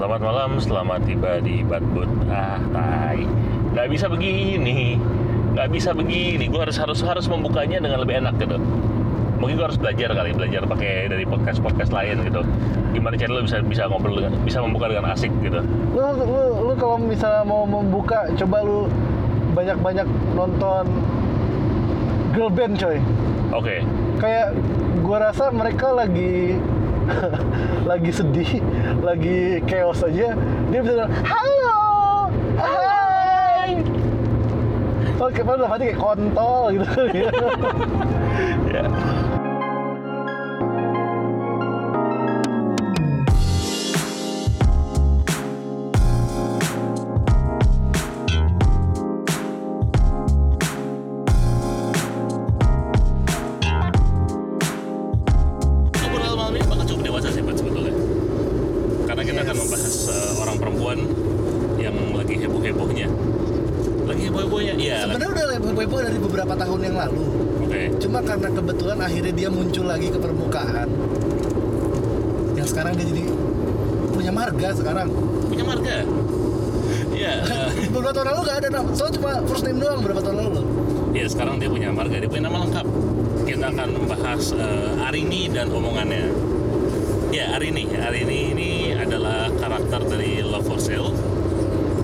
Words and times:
Selamat 0.00 0.24
malam, 0.24 0.56
selamat 0.56 1.00
tiba 1.04 1.44
di 1.44 1.60
Batbut. 1.60 2.08
Ah, 2.32 2.56
tai. 2.72 3.20
Nggak 3.76 3.86
bisa 3.92 4.08
begini. 4.08 4.96
Nggak 5.52 5.68
bisa 5.76 5.92
begini. 5.92 6.48
Gue 6.48 6.64
harus 6.64 6.80
harus 6.80 7.04
harus 7.04 7.28
membukanya 7.28 7.84
dengan 7.84 8.00
lebih 8.00 8.24
enak 8.24 8.40
gitu. 8.40 8.56
Mungkin 9.36 9.60
gue 9.60 9.66
harus 9.68 9.76
belajar 9.76 10.16
kali, 10.16 10.32
belajar 10.32 10.64
pakai 10.64 11.12
dari 11.12 11.28
podcast 11.28 11.60
podcast 11.60 11.92
lain 11.92 12.16
gitu. 12.24 12.40
Gimana 12.96 13.20
cara 13.20 13.28
lo 13.28 13.44
bisa 13.44 13.60
bisa 13.60 13.92
ngobrol 13.92 14.16
dengan, 14.16 14.40
bisa 14.40 14.64
membuka 14.64 14.88
dengan 14.88 15.12
asik 15.12 15.28
gitu. 15.44 15.60
lu 15.92 16.08
lu, 16.16 16.72
lu 16.72 16.74
kalau 16.80 16.96
misalnya 16.96 17.44
mau 17.44 17.68
membuka 17.68 18.24
coba 18.40 18.64
lu 18.64 18.88
banyak-banyak 19.52 20.08
nonton 20.32 20.88
girl 22.32 22.48
band 22.48 22.80
coy 22.80 22.96
Oke. 23.52 23.84
kayak 24.16 24.56
gua 25.04 25.28
rasa 25.28 25.52
mereka 25.52 25.92
lagi 25.92 26.56
lagi 27.90 28.10
sedih 28.12 28.60
lagi 29.00 29.64
chaos 29.66 30.04
aja 30.04 30.36
dia 30.70 30.78
bisa 30.80 30.92
bilang 30.96 31.12
halo 31.24 31.78
hai 32.60 33.80
padahal 35.40 35.58
dalam 35.60 35.72
hati 35.72 35.84
kayak 35.92 36.00
kontol 36.00 36.62
gitu 36.72 36.86
Ya. 38.70 38.86
Heboh-hebohnya? 64.70 64.86
Iya 64.86 64.96
Sebenarnya 65.06 65.30
udah 65.34 65.46
heboh-heboh 65.58 66.00
dari 66.02 66.18
beberapa 66.18 66.54
tahun 66.54 66.80
yang 66.86 66.96
lalu. 66.96 67.22
Oke 67.66 67.82
Cuma 68.00 68.18
karena 68.22 68.48
kebetulan 68.50 68.98
akhirnya 69.02 69.32
dia 69.34 69.48
muncul 69.50 69.84
lagi 69.86 70.08
ke 70.10 70.18
permukaan. 70.18 70.88
Yang 72.54 72.68
sekarang 72.74 72.92
dia 72.98 73.06
jadi 73.08 73.24
punya 74.12 74.32
marga 74.34 74.68
sekarang. 74.76 75.08
Punya 75.48 75.64
marga? 75.64 75.96
Iya 77.10 77.32
eh, 77.82 77.88
beberapa 77.90 78.14
tahun 78.14 78.26
lalu 78.34 78.40
gak 78.46 78.58
ada 78.64 78.68
nama. 78.70 78.88
Soalnya 78.94 79.14
cuma 79.20 79.32
first 79.46 79.64
name 79.66 79.78
doang 79.80 79.98
beberapa 80.02 80.20
tahun 80.22 80.36
lalu. 80.46 80.62
Iya 81.10 81.26
sekarang 81.26 81.58
dia 81.58 81.68
punya 81.68 81.88
marga, 81.90 82.16
dia 82.18 82.30
punya 82.30 82.44
nama 82.46 82.58
lengkap. 82.66 82.86
Kita 83.46 83.66
akan 83.74 83.88
membahas 83.98 84.42
eh, 84.54 85.06
Arini 85.10 85.50
dan 85.50 85.68
omongannya. 85.74 86.30
Ya 87.30 87.54
Arini, 87.54 87.86
Arini 87.94 88.38
ini 88.50 88.70
adalah 88.90 89.46
karakter 89.54 90.02
dari 90.10 90.42
Love 90.42 90.66
for 90.66 90.82
Sale, 90.82 91.14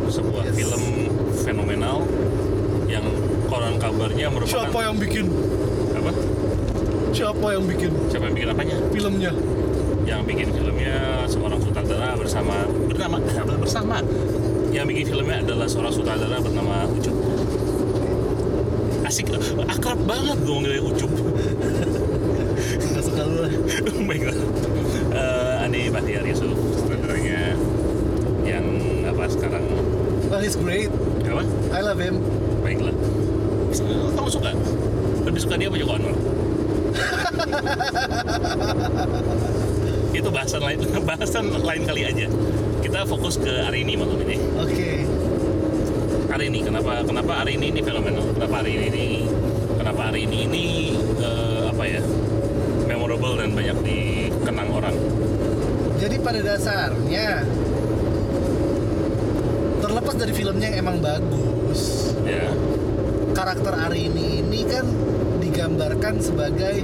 sebuah 0.06 0.46
Yes. 0.46 0.54
film 0.54 0.82
fenomenal 1.42 2.06
konon 3.56 3.74
kabarnya 3.80 4.26
merupakan 4.28 4.52
Siapa 4.68 4.78
yang 4.84 4.96
bikin? 5.00 5.24
apa? 5.96 6.10
Siapa 7.16 7.46
yang 7.56 7.64
bikin 7.64 7.90
Siapa 8.12 8.24
yang 8.28 8.34
bikin 8.36 8.48
apanya? 8.52 8.76
filmnya? 8.92 9.32
Yang 10.04 10.20
bikin 10.28 10.48
filmnya 10.52 10.96
seorang 11.24 11.58
sutradara 11.58 12.12
bersama 12.14 12.54
bernama 12.86 13.16
bersama. 13.58 13.96
Yang 14.70 14.86
bikin 14.92 15.04
filmnya 15.08 15.36
adalah 15.40 15.66
seorang 15.66 15.88
sutradara 15.90 16.36
bernama 16.38 16.84
Ucup. 16.92 17.16
Asik, 19.08 19.32
akrab 19.66 19.98
banget 20.04 20.36
gue 20.44 20.52
manggilnya 20.52 20.82
Ucup. 20.84 21.10
Gak 22.92 23.02
suka 23.02 23.22
lu 23.24 23.36
lah. 23.40 23.52
Baiklah. 24.04 24.36
Eh, 25.16 25.64
Andi 25.64 25.88
Bahtiar 25.88 26.28
Yusuf, 26.28 26.52
sebenarnya 26.76 27.56
yang 28.44 28.66
apa 29.08 29.24
sekarang 29.32 29.64
Well, 30.28 30.42
he's 30.42 30.58
great. 30.58 30.90
apa? 31.24 31.42
I 31.72 31.80
love 31.80 32.02
him. 32.02 32.18
Baiklah. 32.60 32.94
Kamu 33.84 34.28
suka? 34.30 34.50
Lebih 35.26 35.40
suka 35.42 35.54
dia 35.58 35.68
apa 35.68 35.76
Joko 35.76 35.92
Anwar? 35.98 36.16
Itu 40.16 40.28
bahasan 40.32 40.62
lain, 40.64 40.78
bahasan 41.10 41.44
lain 41.52 41.82
kali 41.84 42.02
aja. 42.08 42.26
Kita 42.80 43.04
fokus 43.04 43.36
ke 43.36 43.52
Arini 43.66 43.98
malam 43.98 44.16
ini. 44.24 44.36
Oke. 44.56 45.04
Arini, 46.32 46.60
kenapa 46.64 47.04
kenapa 47.04 47.44
Arini 47.44 47.72
ini 47.72 47.80
fenomenal? 47.84 48.24
Kenapa 48.36 48.54
Arini 48.64 48.86
ini 48.92 49.06
kenapa 49.76 50.00
Arini 50.12 50.38
ini 50.48 50.66
eh, 51.20 51.62
apa 51.68 51.84
ya? 51.84 52.02
memorable 52.86 53.34
dan 53.42 53.50
banyak 53.50 53.76
dikenang 53.82 54.70
orang. 54.70 54.94
Jadi 55.98 56.16
pada 56.22 56.38
dasarnya 56.38 57.42
terlepas 59.82 60.14
dari 60.14 60.32
filmnya 60.32 60.70
yang 60.70 60.86
emang 60.86 60.96
bagus, 61.02 62.14
Ya. 62.22 62.46
Karakter 63.46 63.78
Arini 63.78 64.42
ini 64.42 64.66
kan 64.66 64.82
digambarkan 65.38 66.18
sebagai 66.18 66.82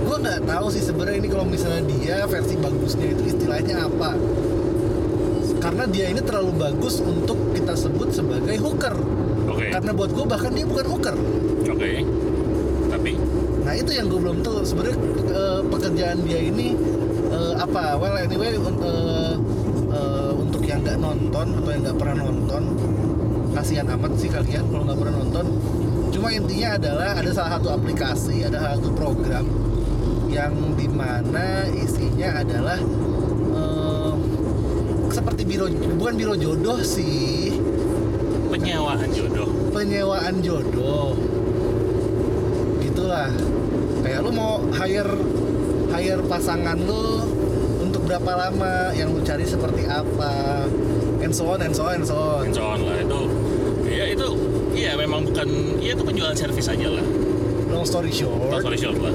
gue 0.00 0.16
nggak 0.16 0.48
tahu 0.48 0.72
sih 0.72 0.80
sebenarnya 0.80 1.20
ini 1.20 1.28
kalau 1.28 1.44
misalnya 1.44 1.84
dia 1.92 2.24
versi 2.24 2.56
bagusnya 2.56 3.12
itu 3.12 3.36
istilahnya 3.36 3.84
apa. 3.84 4.16
Karena 5.60 5.84
dia 5.92 6.08
ini 6.08 6.24
terlalu 6.24 6.56
bagus 6.56 7.04
untuk 7.04 7.52
kita 7.52 7.76
sebut 7.76 8.16
sebagai 8.16 8.56
hooker. 8.64 8.96
Oke. 9.50 9.66
karena 9.68 9.92
buat 9.92 10.08
gue 10.16 10.24
bahkan 10.24 10.56
dia 10.56 10.64
bukan 10.64 10.86
hooker. 10.88 11.16
Oke. 11.68 11.90
Tapi? 12.96 13.12
Nah 13.60 13.74
itu 13.76 13.90
yang 13.92 14.08
gue 14.08 14.20
belum 14.24 14.40
tahu. 14.40 14.64
Sebenarnya 14.64 14.96
eh, 15.36 15.60
pekerjaan 15.68 16.24
dia 16.24 16.40
ini 16.40 16.80
eh, 17.28 17.54
apa? 17.60 18.00
Well 18.00 18.16
anyway 18.16 18.56
eh, 18.56 19.36
eh, 19.92 20.32
untuk 20.32 20.64
yang 20.64 20.80
nggak 20.80 20.96
nonton 20.96 21.60
atau 21.60 21.68
yang 21.68 21.82
nggak 21.84 21.98
pernah 22.00 22.16
nonton 22.24 22.62
kasihan 23.52 23.86
amat 23.98 24.12
sih 24.16 24.30
kalian 24.32 24.64
kalau 24.70 24.88
nggak 24.88 24.98
pernah 24.98 25.14
nonton 25.20 25.46
cuma 26.10 26.28
intinya 26.34 26.76
adalah 26.76 27.10
ada 27.16 27.30
salah 27.30 27.50
satu 27.58 27.68
aplikasi 27.74 28.44
ada 28.44 28.58
salah 28.58 28.76
satu 28.78 28.90
program 28.98 29.46
yang 30.30 30.54
di 30.78 30.86
mana 30.86 31.66
isinya 31.74 32.38
adalah 32.38 32.78
eh, 33.54 34.12
seperti 35.10 35.42
biro 35.42 35.66
bukan 35.98 36.14
biro 36.14 36.34
jodoh 36.38 36.78
sih. 36.80 37.58
Penyewaan 38.50 39.10
jodoh. 39.14 39.50
penyewaan 39.70 40.42
jodoh. 40.42 41.14
Gitulah. 42.82 43.30
Kayak 44.02 44.26
lu 44.26 44.30
mau 44.34 44.58
hire 44.74 45.14
hire 45.94 46.22
pasangan 46.26 46.78
lu 46.78 47.26
untuk 47.82 48.06
berapa 48.06 48.48
lama 48.48 48.94
yang 48.94 49.14
lu 49.14 49.22
cari 49.22 49.46
seperti 49.46 49.86
apa 49.86 50.66
and 51.22 51.34
so 51.34 51.46
on 51.46 51.62
and 51.62 51.74
so 51.74 51.86
on 51.86 52.02
and 52.02 52.06
so 52.06 52.16
on. 52.18 52.42
And 52.46 52.54
so 52.54 52.64
on 52.66 52.80
lah 52.86 53.02
iya 54.80 54.96
memang 54.96 55.28
bukan 55.28 55.48
ya 55.84 55.92
itu 55.92 56.00
penjualan 56.00 56.32
servis 56.32 56.72
aja 56.72 56.88
lah. 56.88 57.04
Long 57.68 57.84
story 57.84 58.08
short 58.08 58.48
Long 58.48 58.64
story 58.64 58.78
short 58.80 58.96
lah. 58.96 59.12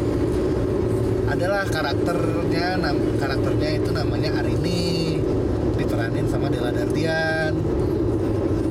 adalah 1.26 1.66
karakternya 1.66 2.78
nam, 2.78 3.18
karakternya 3.18 3.82
itu 3.82 3.90
namanya 3.90 4.30
Arini 4.40 5.18
diperanin 5.74 6.30
sama 6.30 6.54
Della 6.54 6.70
Dartian 6.70 7.52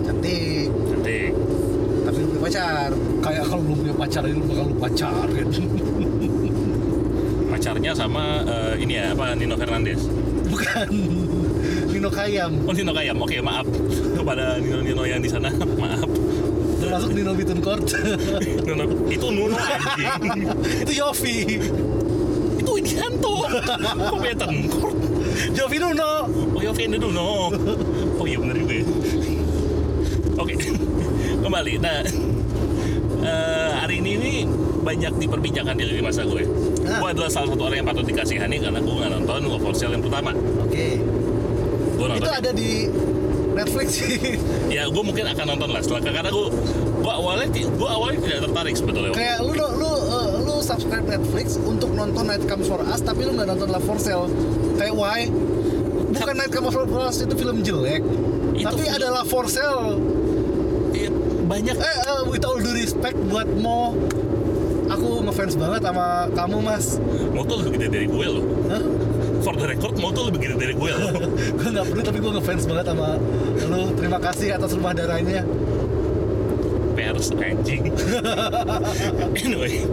cantik. 0.06 0.70
Cantik. 0.70 1.32
Tapi 2.06 2.18
belum 2.30 2.40
pacar. 2.46 2.90
Kayak 3.20 3.44
kalau 3.50 3.62
belum 3.66 3.78
punya 3.82 3.94
pacar 3.98 4.22
ini 4.30 4.38
lu 4.38 4.44
bakal 4.46 4.64
lu 4.70 4.76
pacar 4.78 5.26
kan? 5.26 5.48
Pacarnya 7.50 7.92
sama 7.92 8.24
eh, 8.46 8.74
ini 8.86 8.94
ya 9.02 9.10
apa 9.12 9.34
Nino 9.34 9.58
Fernandez 9.58 10.00
bukan. 10.46 10.88
Nino 11.90 12.10
Kayam. 12.10 12.52
Oh 12.66 12.74
Nino 12.74 12.92
Kayam. 12.94 13.16
Oke 13.18 13.42
maaf. 13.42 13.66
Kepada 14.14 14.62
Nino 14.62 14.78
Nino 14.78 15.02
yang 15.02 15.18
di 15.18 15.30
sana 15.30 15.50
maaf 15.82 16.06
termasuk 16.94 17.10
Nino 17.10 17.34
Bittencourt 17.34 17.90
Nino, 18.70 18.84
itu 19.10 19.26
Nuno 19.34 19.58
anjing. 19.58 20.46
Itu 20.86 20.92
Yofi. 20.94 21.58
Itu 22.62 22.70
Widianto. 22.70 23.34
Kok 23.98 24.18
Betancourt 24.22 24.96
Yofi 25.58 25.76
Nuno. 25.82 26.30
Oh 26.54 26.62
ya 26.62 26.70
Fendi 26.70 27.02
Nuno. 27.02 27.50
Oh 28.14 28.26
iya 28.30 28.38
bener 28.38 28.54
juga 28.62 28.74
ya. 28.78 28.86
Oke 30.38 30.54
kembali. 31.42 31.72
Nah 31.82 31.98
eh, 33.26 33.70
hari 33.74 33.98
ini 33.98 34.10
ini 34.14 34.32
banyak 34.86 35.18
diperbincangkan 35.18 35.74
di 35.74 35.84
lini 35.90 35.98
masa 35.98 36.22
gue. 36.22 36.46
Ah. 36.86 37.02
gue 37.02 37.08
adalah 37.10 37.26
salah 37.26 37.50
satu 37.50 37.62
orang 37.66 37.82
yang 37.82 37.88
patut 37.90 38.06
dikasihani 38.06 38.62
karena 38.62 38.78
gue 38.78 38.94
nggak 38.94 39.10
nonton 39.18 39.50
Love 39.50 39.66
for 39.66 39.74
Sale 39.74 39.98
yang 39.98 40.04
pertama. 40.06 40.30
Oke. 40.62 41.02
Gue 41.98 42.06
nonton 42.06 42.22
itu 42.22 42.30
ada 42.30 42.50
di 42.54 42.70
Netflix 43.54 43.88
sih. 44.02 44.14
Ya 44.68 44.90
gue 44.90 45.02
mungkin 45.02 45.24
akan 45.30 45.44
nonton 45.54 45.68
lah 45.70 45.80
setelah 45.80 46.02
karena 46.02 46.30
gue 46.30 46.46
gue 47.04 47.12
awalnya 47.12 47.46
gue 47.52 47.88
awalnya 47.88 48.18
tidak 48.24 48.40
tertarik 48.48 48.74
sebetulnya 48.80 49.10
kayak 49.12 49.38
lu 49.44 49.52
lu 49.52 49.92
uh, 49.92 50.40
lu 50.40 50.54
subscribe 50.64 51.04
Netflix 51.04 51.60
untuk 51.60 51.92
nonton 51.92 52.24
Night 52.24 52.48
Comes 52.48 52.64
for 52.64 52.80
Us 52.80 53.04
tapi 53.04 53.28
lu 53.28 53.36
nggak 53.36 53.52
nonton 53.52 53.68
Love 53.68 53.84
for 53.84 54.00
Sale. 54.00 54.32
Kayak 54.80 54.94
why? 54.96 55.28
Bukan 56.16 56.34
Night 56.34 56.48
Comes 56.48 56.72
for 56.72 56.88
Us 57.04 57.20
itu 57.20 57.34
film 57.36 57.60
jelek. 57.60 58.00
Itu 58.56 58.64
tapi 58.64 58.88
film- 58.88 58.96
ada 58.96 59.06
Love 59.20 59.28
for 59.28 59.44
Sale. 59.52 60.00
Iya, 60.96 61.12
banyak. 61.44 61.76
Eh 61.76 61.96
eh, 62.08 62.20
with 62.32 62.44
all 62.48 62.56
due 62.56 62.72
respect 62.72 63.20
buat 63.28 63.52
Mo 63.60 63.92
aku 64.84 65.24
ngefans 65.28 65.60
banget 65.60 65.80
sama 65.84 66.32
kamu 66.32 66.58
mas. 66.64 66.96
Motor 67.36 67.60
lebih 67.60 67.72
gede 67.76 67.88
dari 67.92 68.06
gue 68.08 68.26
loh. 68.26 68.44
Hah? 68.72 68.84
for 69.44 69.52
the 69.60 69.68
record 69.68 69.92
mau 70.00 70.08
tuh 70.08 70.32
lebih 70.32 70.40
gede 70.40 70.56
dari 70.56 70.72
gue 70.72 70.90
loh. 70.96 71.12
Gue 71.60 71.68
nggak 71.68 71.84
peduli 71.84 72.04
tapi 72.08 72.18
gue 72.24 72.32
ngefans 72.32 72.64
banget 72.64 72.84
sama 72.88 73.20
lu. 73.68 73.92
Terima 73.92 74.16
kasih 74.16 74.56
atas 74.56 74.72
rumah 74.72 74.96
darahnya 74.96 75.44
pers 77.12 77.28
anjing. 77.36 77.92
Anyway 79.44 79.84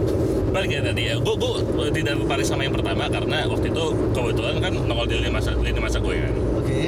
balik 0.52 0.70
ya 0.70 0.80
tadi 0.84 1.02
ya. 1.08 1.14
Gue 1.18 1.34
gue 1.40 1.88
tidak 1.96 2.14
tertarik 2.22 2.46
sama 2.46 2.62
yang 2.68 2.74
pertama 2.76 3.08
karena 3.08 3.48
waktu 3.48 3.66
itu 3.72 3.84
kebetulan 4.12 4.56
kan 4.60 4.72
nongol 4.84 5.06
di 5.08 5.14
lini 5.18 5.32
masa 5.32 5.50
lini 5.56 5.80
masa 5.80 5.98
gue 5.98 6.14
kan. 6.20 6.34
Oke. 6.60 6.80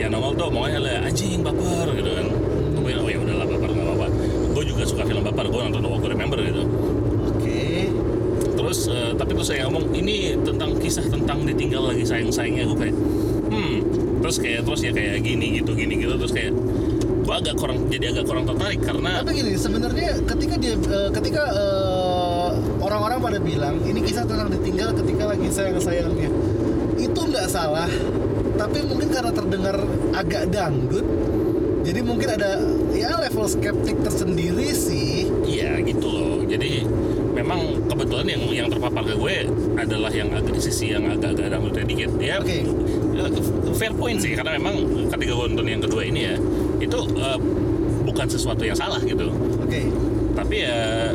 Ya 0.00 0.06
nongol 0.08 0.32
tuh 0.34 0.48
maunya 0.48 0.80
lah 0.80 1.04
anjing 1.04 1.44
baper 1.44 1.86
gitu 1.92 2.10
kan. 2.16 2.26
Gue 2.72 2.82
bilang 2.88 3.04
oh 3.04 3.10
ya 3.12 3.18
udahlah 3.20 3.46
baper 3.46 3.68
nggak 3.68 3.86
apa-apa. 3.86 4.06
Gue 4.56 4.64
juga 4.64 4.82
suka 4.88 5.02
film 5.04 5.22
baper 5.22 5.46
gue 5.52 5.60
nonton 5.60 5.84
waktu 5.84 6.06
remember 6.08 6.38
gitu. 6.40 6.64
Oke. 7.28 7.60
Terus 8.56 8.78
eh, 8.88 9.12
tapi 9.12 9.30
terus 9.36 9.48
saya 9.52 9.68
ngomong 9.68 9.92
ini 9.92 10.34
tentang 10.40 10.70
kisah 10.80 11.04
tentang 11.06 11.44
ditinggal 11.44 11.92
lagi 11.92 12.08
sayang 12.08 12.32
sayangnya 12.32 12.64
gue 12.72 12.78
kayak 12.88 12.96
hmm. 13.52 13.78
Terus 14.24 14.36
kayak 14.40 14.60
terus 14.64 14.80
ya 14.80 14.92
kayak 14.94 15.20
gini 15.20 15.60
gitu 15.60 15.76
gini 15.76 16.00
gitu 16.00 16.16
terus 16.16 16.32
kayak 16.32 16.54
gue 17.32 17.48
agak 17.48 17.56
kurang 17.56 17.88
jadi 17.88 18.12
agak 18.12 18.24
kurang 18.28 18.44
tertarik 18.44 18.80
karena 18.84 19.24
tapi 19.24 19.32
gini 19.40 19.52
sebenarnya 19.56 20.20
ketika 20.28 20.54
dia 20.60 20.76
eh, 20.76 21.10
ketika 21.16 21.42
eh, 21.48 22.50
orang-orang 22.84 23.18
pada 23.24 23.38
bilang 23.40 23.80
ini 23.88 24.04
kisah 24.04 24.28
tentang 24.28 24.52
ditinggal 24.52 24.92
ketika 25.00 25.32
lagi 25.32 25.48
sayang 25.48 25.80
sayangnya 25.80 26.28
itu 27.00 27.20
nggak 27.24 27.48
salah 27.48 27.88
tapi 28.60 28.84
mungkin 28.84 29.08
karena 29.08 29.32
terdengar 29.32 29.80
agak 30.12 30.52
dangdut 30.52 31.08
jadi 31.88 32.00
mungkin 32.04 32.28
ada 32.36 32.60
ya 32.92 33.16
level 33.16 33.48
skeptik 33.48 33.96
tersendiri 34.04 34.68
sih 34.76 35.26
Iya 35.42 35.82
gitu 35.84 36.06
loh. 36.08 36.36
Jadi 36.46 36.86
memang 37.34 37.90
kebetulan 37.90 38.26
yang 38.30 38.42
yang 38.54 38.68
terpapar 38.70 39.02
ke 39.02 39.14
gue 39.18 39.36
adalah 39.74 40.12
yang 40.14 40.30
agak 40.30 40.62
sisi 40.62 40.94
yang 40.94 41.10
agak-agak 41.10 41.50
dangdutnya 41.50 41.84
dikit. 41.84 42.10
Ya 42.22 42.38
Oke. 42.38 42.62
eh, 42.62 43.30
fair 43.74 43.92
point 43.98 44.18
sih 44.22 44.38
karena 44.38 44.56
memang 44.62 45.08
ketika 45.10 45.32
gue 45.34 45.46
nonton 45.50 45.66
yang 45.66 45.82
kedua 45.82 46.02
ini 46.06 46.20
ya 46.30 46.34
itu 46.82 46.98
eh, 47.16 47.38
bukan 48.02 48.26
sesuatu 48.26 48.62
yang 48.66 48.76
salah 48.76 48.98
gitu. 49.02 49.30
oke 49.62 49.80
Tapi 50.32 50.54
ya 50.64 51.12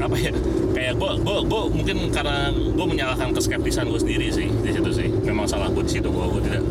apa 0.00 0.16
ya 0.16 0.32
kayak 0.72 0.94
gue 0.96 1.10
gue 1.20 1.36
gue 1.44 1.62
mungkin 1.76 1.96
karena 2.08 2.48
gue 2.56 2.86
menyalahkan 2.88 3.36
keskeptisan 3.36 3.92
gue 3.92 4.00
sendiri 4.00 4.32
sih 4.32 4.48
di 4.48 4.70
situ 4.72 4.90
sih 4.96 5.08
memang 5.28 5.44
salah 5.44 5.68
gue 5.68 5.84
di 5.84 6.00
situ 6.00 6.08
gue 6.08 6.24
gue 6.24 6.42
tidak 6.48 6.62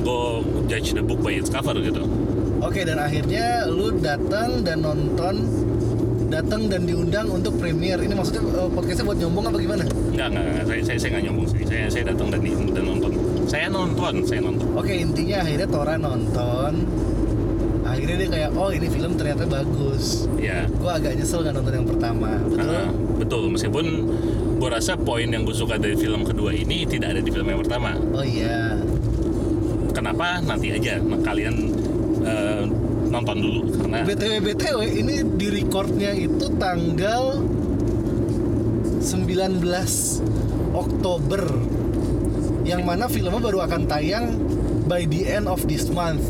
gue 0.00 0.22
judge 0.72 0.96
the 0.96 1.04
book 1.04 1.20
by 1.20 1.36
its 1.36 1.52
cover 1.52 1.76
gitu 1.76 2.00
Oke 2.58 2.82
dan 2.82 2.98
akhirnya 2.98 3.70
lu 3.70 3.94
datang 4.02 4.66
dan 4.66 4.82
nonton 4.82 5.46
datang 6.28 6.66
dan 6.66 6.84
diundang 6.84 7.30
untuk 7.30 7.54
premiere 7.56 8.02
ini 8.02 8.18
maksudnya 8.18 8.42
eh, 8.44 8.68
podcastnya 8.72 9.06
buat 9.06 9.18
nyombong 9.22 9.44
apa 9.48 9.58
gimana? 9.62 9.84
Enggak, 9.86 10.28
enggak, 10.34 10.44
enggak. 10.44 10.64
Saya, 10.66 10.80
saya, 10.84 10.98
saya 10.98 11.10
nggak 11.14 11.24
nyombong 11.24 11.46
sih. 11.48 11.62
Saya, 11.64 11.84
saya 11.88 12.04
datang 12.12 12.28
dan, 12.34 12.40
dan 12.74 12.84
nonton. 12.84 13.10
Saya 13.48 13.66
nonton, 13.70 14.14
saya 14.26 14.40
nonton. 14.44 14.66
Oke 14.76 14.92
intinya 14.92 15.36
akhirnya 15.40 15.68
Tora 15.70 15.94
nonton 15.96 16.72
akhirnya 18.08 18.24
dia 18.24 18.30
kayak 18.40 18.50
oh 18.56 18.70
ini 18.72 18.88
film 18.88 19.12
ternyata 19.20 19.44
bagus 19.44 20.24
Ya, 20.40 20.64
gue 20.64 20.88
agak 20.88 21.12
nyesel 21.12 21.44
nggak 21.44 21.54
nonton 21.60 21.74
yang 21.76 21.84
pertama 21.92 22.30
betul 22.48 22.72
ah, 22.72 22.88
betul. 23.20 23.42
Meskipun 23.52 23.86
gue 24.56 24.68
rasa 24.72 24.96
poin 24.96 25.28
yang 25.28 25.44
gue 25.44 25.52
suka 25.52 25.76
dari 25.76 25.92
film 25.92 26.24
kedua 26.24 26.56
ini 26.56 26.88
tidak 26.88 27.12
ada 27.12 27.20
di 27.20 27.28
film 27.28 27.52
yang 27.52 27.60
pertama. 27.60 27.92
oh 28.16 28.24
iya 28.24 28.80
Kenapa? 29.92 30.40
Nanti 30.40 30.72
aja 30.72 31.04
nah, 31.04 31.20
kalian 31.20 31.54
eh, 32.24 32.64
nonton 33.12 33.36
dulu 33.44 33.60
karena 33.76 34.08
btw 34.08 34.32
btw 34.40 34.80
ini 34.88 35.14
di 35.36 35.46
recordnya 35.52 36.12
itu 36.16 36.48
tanggal 36.56 37.44
19 39.04 39.60
Oktober 40.72 41.42
yang 42.64 42.88
mana 42.88 43.04
filmnya 43.04 43.36
baru 43.36 43.68
akan 43.68 43.84
tayang 43.84 44.32
by 44.88 45.04
the 45.04 45.28
end 45.28 45.44
of 45.44 45.60
this 45.68 45.92
month 45.92 46.24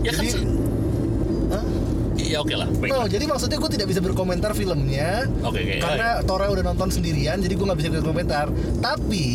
ya 0.00 0.16
kan 0.16 0.24
jadi 0.24 0.40
Hah? 0.40 0.60
Ya 2.30 2.38
oke 2.40 2.54
lah. 2.54 2.68
Baik. 2.70 2.90
Oh, 2.94 3.06
jadi 3.10 3.24
maksudnya 3.26 3.58
gue 3.58 3.70
tidak 3.74 3.88
bisa 3.90 4.00
berkomentar 4.00 4.54
filmnya 4.54 5.26
Oke, 5.42 5.60
oke. 5.66 5.74
karena 5.82 6.08
Tora 6.22 6.46
udah 6.46 6.62
nonton 6.62 6.88
sendirian, 6.94 7.42
jadi 7.42 7.54
gue 7.58 7.66
nggak 7.66 7.80
bisa 7.82 7.90
berkomentar. 7.90 8.46
Tapi 8.78 9.26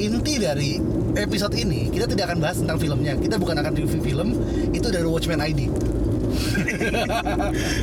inti 0.00 0.34
dari 0.40 0.80
episode 1.18 1.52
ini 1.58 1.92
kita 1.92 2.08
tidak 2.08 2.32
akan 2.32 2.38
bahas 2.40 2.56
tentang 2.64 2.80
filmnya. 2.80 3.14
Kita 3.20 3.36
bukan 3.36 3.60
akan 3.60 3.72
review 3.76 4.00
film, 4.00 4.28
itu 4.72 4.88
dari 4.88 5.04
Watchmen 5.04 5.44
ID. 5.44 5.60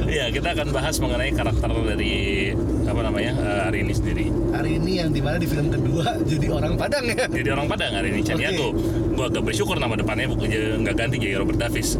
Iya, 0.06 0.32
kita 0.32 0.54
akan 0.56 0.68
bahas 0.72 0.96
mengenai 1.02 1.34
karakter 1.34 1.68
dari 1.68 2.54
apa 2.86 3.02
namanya 3.02 3.32
eh, 3.36 3.62
hari 3.68 3.78
ini 3.84 3.94
sendiri. 3.94 4.26
Hari 4.54 4.80
ini 4.80 4.92
yang 5.02 5.10
di 5.12 5.20
mana 5.20 5.36
di 5.42 5.48
film 5.50 5.68
kedua 5.68 6.16
jadi 6.32 6.48
orang 6.54 6.78
Padang 6.80 7.06
ya. 7.10 7.26
Jadi 7.28 7.50
orang 7.52 7.68
Padang 7.68 7.92
hari 7.98 8.14
ini 8.16 8.22
Caniago. 8.24 8.72
Gue 9.16 9.26
agak 9.28 9.44
bersyukur 9.44 9.76
nama 9.82 9.98
depannya 9.98 10.30
bukan 10.32 10.48
nggak 10.86 10.96
ganti 10.96 11.16
jadi 11.20 11.42
Robert 11.42 11.60
Davis. 11.60 11.98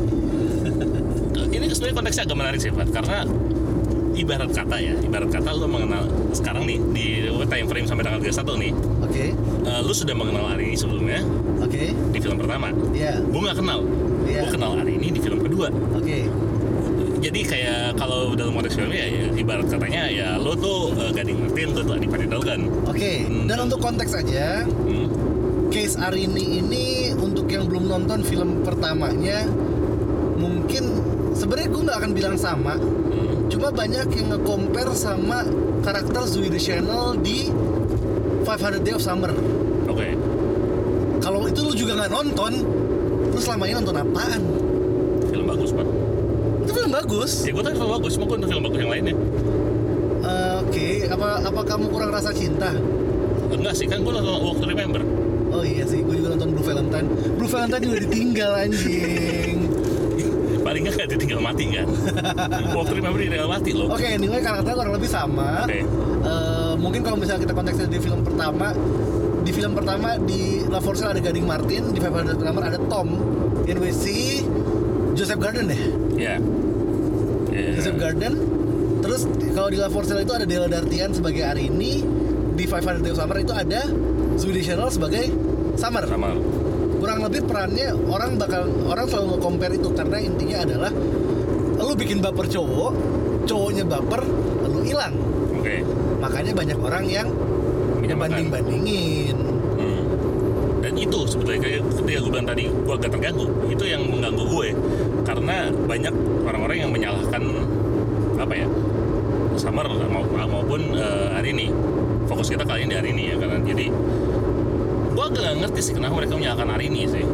Ini 1.76 1.84
sebenarnya 1.84 1.98
konteksnya 2.00 2.24
agak 2.24 2.38
menarik 2.40 2.60
sih, 2.62 2.72
Pak, 2.72 2.88
karena 2.90 3.18
ibarat 4.16 4.50
kata 4.50 4.76
ya, 4.80 4.94
ibarat 4.98 5.28
kata 5.28 5.50
lu 5.52 5.68
mengenal 5.68 6.04
sekarang 6.32 6.64
nih 6.64 6.80
di 6.96 7.06
time 7.46 7.68
frame 7.68 7.84
sampai 7.84 8.04
tanggal 8.08 8.22
31 8.24 8.64
nih, 8.64 8.72
Oke, 9.04 9.26
eh, 9.66 9.80
lu 9.84 9.92
sudah 9.92 10.16
mengenal 10.16 10.48
hari 10.48 10.72
ini 10.72 10.78
sebelumnya 10.80 11.20
oke, 11.60 11.84
di 12.16 12.20
film 12.24 12.38
pertama. 12.40 12.72
ya, 12.96 13.20
Gue 13.20 13.40
nggak 13.44 13.60
kenal, 13.60 13.80
Iya. 14.24 14.40
gue 14.42 14.50
kenal 14.56 14.72
hari 14.74 14.92
ini 14.96 15.08
di 15.12 15.20
film 15.20 15.44
kedua. 15.44 15.68
oke, 15.92 16.20
Jadi 17.20 17.42
kayak 17.42 17.98
kalau 17.98 18.38
dalam 18.38 18.54
konteks 18.54 18.78
filmnya 18.78 18.96
ya, 18.96 19.08
ya 19.10 19.26
ibarat 19.36 19.66
katanya 19.66 20.02
ya 20.08 20.30
lo 20.38 20.54
tuh 20.54 20.94
uh, 20.94 21.10
Gading 21.10 21.42
Martin, 21.42 21.74
lo 21.74 21.82
tuh 21.82 21.94
Adipati 21.98 22.24
Dolgan. 22.24 22.70
oke. 22.86 23.12
Hmm. 23.26 23.50
Dan 23.50 23.58
untuk 23.66 23.82
konteks 23.82 24.16
aja, 24.16 24.64
Hmm. 24.64 25.10
case 25.68 25.98
Arini 25.98 26.62
ini 26.62 26.88
untuk 27.18 27.50
yang 27.50 27.66
belum 27.68 27.90
nonton 27.90 28.22
film 28.22 28.62
pertamanya, 28.62 29.44
mungkin 30.38 31.04
sebenarnya 31.36 31.68
gue 31.70 31.82
nggak 31.84 31.98
akan 32.00 32.12
bilang 32.16 32.36
sama, 32.36 32.74
Hmm. 32.76 33.46
Cuma 33.46 33.70
banyak 33.70 34.10
yang 34.10 34.28
nge-compare 34.34 34.92
sama 34.98 35.46
karakter 35.86 36.26
Zooey 36.26 36.50
the 36.50 36.58
Channel 36.58 37.14
di 37.22 37.48
500 38.42 38.82
Day 38.82 38.98
of 38.98 39.02
Summer. 39.06 39.30
Oke. 39.86 40.18
Kalau 41.22 41.46
itu 41.46 41.62
lu 41.62 41.74
juga 41.74 41.94
nggak 41.96 42.12
nonton, 42.12 42.52
lu 43.30 43.40
selama 43.40 43.70
ini 43.70 43.76
nonton 43.78 43.96
apaan? 43.96 44.42
Film 45.30 45.46
bagus, 45.46 45.70
Pak. 45.72 45.88
Itu 46.66 46.72
film 46.74 46.92
bagus. 46.92 47.32
Ya 47.46 47.52
gue 47.54 47.64
tahu 47.64 47.74
film 47.78 47.92
bagus, 47.94 48.12
cuma 48.18 48.26
gue 48.26 48.36
nonton 48.42 48.50
film 48.50 48.64
bagus 48.66 48.80
yang 48.82 48.92
lainnya. 48.92 49.16
Eh, 50.26 50.56
Oke, 50.66 50.88
apa 51.06 51.28
apa 51.46 51.62
kamu 51.62 51.86
kurang 51.94 52.10
rasa 52.10 52.34
cinta? 52.34 52.74
Enggak 53.54 53.78
sih, 53.78 53.86
kan 53.86 54.02
gue 54.02 54.10
nonton 54.10 54.42
Walk 54.42 54.58
to 54.58 54.66
Remember. 54.66 55.02
Oh 55.54 55.62
iya 55.64 55.86
sih, 55.86 56.02
gue 56.02 56.18
juga 56.18 56.34
nonton 56.34 56.50
Blue 56.52 56.66
Valentine. 56.66 57.08
Blue 57.38 57.48
Valentine 57.48 57.84
juga 57.86 57.98
ditinggal 58.10 58.52
anjing. 58.58 59.45
Paling 60.76 60.92
nggak 60.92 61.00
kayak 61.00 61.12
ditinggal 61.16 61.40
mati 61.40 61.64
kan. 61.72 61.88
Walk 62.76 62.92
to 62.92 63.00
Remember 63.00 63.16
ditinggal 63.16 63.48
mati 63.48 63.72
loh. 63.72 63.96
Oke, 63.96 64.12
anyway 64.12 64.44
karakternya 64.44 64.76
kurang 64.76 64.96
lebih 65.00 65.08
sama. 65.08 65.64
Oke. 65.64 65.88
Eh, 65.88 66.74
mungkin 66.76 67.00
kalau 67.00 67.16
misalnya 67.16 67.48
kita 67.48 67.56
konteksnya 67.56 67.88
di 67.88 68.00
film 68.04 68.20
pertama, 68.28 68.76
di 69.48 69.52
film 69.56 69.72
pertama 69.72 70.20
di 70.20 70.68
La 70.68 70.84
For 70.84 71.00
Sale 71.00 71.16
ada 71.16 71.24
Gading 71.24 71.48
Martin, 71.48 71.96
di 71.96 72.00
500 72.04 72.28
Day 72.28 72.44
of 72.44 72.48
Summer 72.52 72.64
ada 72.68 72.80
Tom. 72.92 73.08
In 73.72 73.80
si 73.96 74.44
Joseph 75.16 75.40
Garden 75.40 75.72
deh. 75.72 75.82
Ya. 76.20 76.44
Ya. 77.56 77.72
Joseph 77.80 77.96
Garden. 77.96 78.36
Terus 79.00 79.32
kalau 79.56 79.72
di 79.72 79.80
La 79.80 79.88
For 79.88 80.04
Sale 80.04 80.28
itu 80.28 80.36
ada 80.36 80.44
Della 80.44 80.68
Dartian 80.68 81.16
sebagai 81.16 81.56
Arini, 81.56 82.04
di 82.52 82.68
500 82.68 83.00
Day 83.00 83.16
of 83.16 83.24
Summer 83.24 83.40
itu 83.40 83.56
ada 83.56 83.88
Zoe 84.36 84.52
Deschanel 84.52 84.92
sebagai 84.92 85.24
Summer. 85.80 86.04
Sama. 86.04 86.36
Lebih 87.36 87.52
perannya 87.52 87.92
orang 88.08 88.40
bakal 88.40 88.64
orang 88.88 89.12
selalu 89.12 89.36
nge-compare 89.36 89.76
itu 89.76 89.92
karena 89.92 90.24
intinya 90.24 90.58
adalah 90.64 90.92
lu 91.76 91.92
bikin 91.92 92.24
baper 92.24 92.48
cowok, 92.48 92.96
cowoknya 93.44 93.84
baper, 93.84 94.24
lu 94.64 94.80
hilang. 94.88 95.12
Oke. 95.52 95.84
Makanya 96.24 96.56
banyak 96.56 96.80
orang 96.80 97.04
yang 97.12 97.28
Menyamakan. 98.00 98.40
banding-bandingin. 98.40 99.36
Hmm. 99.76 100.04
Dan 100.80 100.96
itu 100.96 101.20
sebetulnya 101.28 101.60
kayak 101.60 101.84
ketika 101.92 102.20
gue 102.24 102.32
bilang 102.32 102.48
tadi 102.48 102.64
gue 102.72 102.94
agak 102.96 103.12
terganggu 103.12 103.46
itu 103.68 103.84
yang 103.84 104.08
mengganggu 104.08 104.44
gue 104.48 104.68
karena 105.28 105.56
banyak 105.76 106.14
orang-orang 106.48 106.78
yang 106.88 106.92
menyalahkan 106.96 107.44
apa 108.40 108.54
ya 108.56 108.68
Summer 109.60 109.92
mau- 110.08 110.48
maupun 110.48 110.88
eh, 110.96 111.28
hari 111.36 111.52
ini 111.52 111.68
fokus 112.32 112.48
kita 112.48 112.64
kali 112.64 112.88
ini 112.88 112.96
di 112.96 112.96
hari 112.96 113.10
ini 113.12 113.24
ya 113.28 113.36
karena 113.36 113.60
jadi 113.60 113.92
gue 115.28 115.42
nggak 115.42 115.58
ngerti 115.60 115.80
sih 115.82 115.94
kenapa 115.94 116.14
mereka 116.16 116.34
menyalahkan 116.34 116.70
hari 116.70 116.86
ini 116.88 117.02
sih 117.06 117.26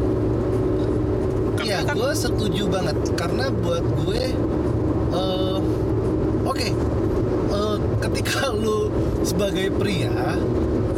Karena 1.52 1.68
Iya, 1.68 1.78
kan- 1.84 1.94
gue 1.94 2.12
setuju 2.12 2.62
banget 2.66 2.96
karena 3.12 3.44
buat 3.52 3.84
gue, 4.02 4.22
eh, 5.12 5.58
oke, 6.42 6.68
eh, 7.52 7.76
ketika 8.00 8.50
lu 8.62 8.88
sebagai 9.22 9.68
pria, 9.70 10.10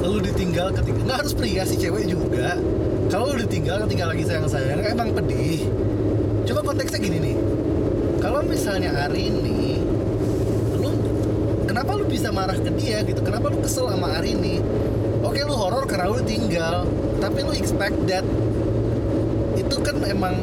lu 0.00 0.22
ditinggal 0.22 0.70
ketika 0.72 0.98
nggak 1.00 1.18
harus 1.20 1.34
pria 1.34 1.62
si 1.64 1.74
cewek 1.76 2.06
juga. 2.06 2.54
Kalau 3.10 3.34
lu 3.34 3.42
ditinggal 3.42 3.84
ketika 3.84 4.08
lagi 4.08 4.24
sayang 4.24 4.46
sayang, 4.46 4.80
emang 4.80 5.10
pedih. 5.12 5.68
Coba 6.44 6.60
konteksnya 6.64 6.98
gini 6.98 7.18
nih, 7.20 7.36
kalau 8.18 8.40
misalnya 8.40 8.94
hari 8.94 9.28
ini, 9.28 9.82
lu 10.78 10.90
kenapa 11.66 11.92
lu 11.92 12.06
bisa 12.06 12.30
marah 12.30 12.56
ke 12.56 12.70
dia 12.72 13.02
gitu? 13.02 13.20
Kenapa 13.20 13.50
lu 13.50 13.58
kesel 13.58 13.90
sama 13.90 14.06
hari 14.12 14.32
ini? 14.32 14.62
Horor 15.74 15.90
karena 15.90 16.06
lu 16.06 16.22
tinggal, 16.22 16.86
tapi 17.18 17.42
lu 17.42 17.50
expect 17.50 17.98
that 18.06 18.22
itu 19.58 19.74
kan 19.82 19.98
emang 20.06 20.38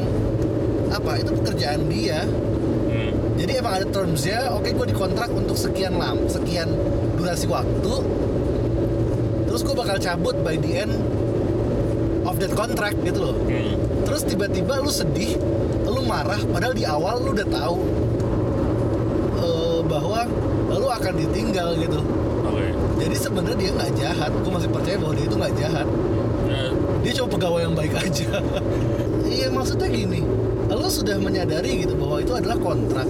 apa 0.92 1.24
itu 1.24 1.32
pekerjaan 1.32 1.88
dia 1.88 2.28
Hmm. 2.92 3.16
jadi 3.40 3.64
emang 3.64 3.80
ada 3.80 3.86
termsnya 3.88 4.52
oke 4.52 4.68
gue 4.68 4.86
dikontrak 4.92 5.32
untuk 5.32 5.56
sekian 5.56 5.96
lam 5.96 6.28
sekian 6.28 6.68
durasi 7.16 7.48
waktu 7.48 8.04
terus 9.48 9.64
gue 9.64 9.72
bakal 9.72 9.96
cabut 9.96 10.36
by 10.44 10.60
the 10.60 10.84
end 10.84 10.92
of 12.28 12.36
that 12.36 12.52
contract 12.52 13.00
gitu 13.00 13.32
loh 13.32 13.36
Hmm. 13.48 13.80
terus 14.04 14.28
tiba-tiba 14.28 14.84
lu 14.84 14.92
sedih 14.92 15.40
lu 15.88 16.04
marah 16.04 16.44
padahal 16.44 16.76
di 16.76 16.84
awal 16.84 17.24
lu 17.24 17.32
udah 17.32 17.48
tahu 17.48 17.80
eh, 19.40 19.80
bahwa 19.88 20.28
lu 20.68 20.88
akan 20.92 21.12
ditinggal 21.16 21.72
gitu. 21.80 22.00
Jadi 23.02 23.16
sebenarnya 23.18 23.58
dia 23.58 23.70
nggak 23.74 23.92
jahat 23.98 24.30
gue 24.30 24.52
masih 24.52 24.70
percaya 24.70 24.96
bahwa 25.02 25.14
dia 25.18 25.26
itu 25.26 25.36
nggak 25.36 25.54
jahat 25.58 25.88
Eh, 26.52 26.72
dia 27.00 27.12
cuma 27.16 27.28
pegawai 27.32 27.60
yang 27.64 27.74
baik 27.74 27.94
aja 27.96 28.28
iya 29.40 29.48
maksudnya 29.48 29.88
gini 29.88 30.20
lu 30.68 30.88
sudah 30.88 31.16
menyadari 31.16 31.84
gitu 31.84 31.96
bahwa 31.96 32.20
itu 32.20 32.32
adalah 32.36 32.56
kontrak 32.60 33.08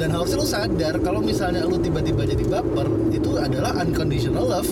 dan 0.00 0.08
harusnya 0.10 0.38
lu 0.40 0.48
sadar 0.48 0.94
kalau 1.04 1.20
misalnya 1.22 1.62
lu 1.62 1.78
tiba-tiba 1.78 2.26
jadi 2.26 2.44
baper 2.46 2.88
itu 3.14 3.38
adalah 3.38 3.76
unconditional 3.78 4.46
love 4.46 4.70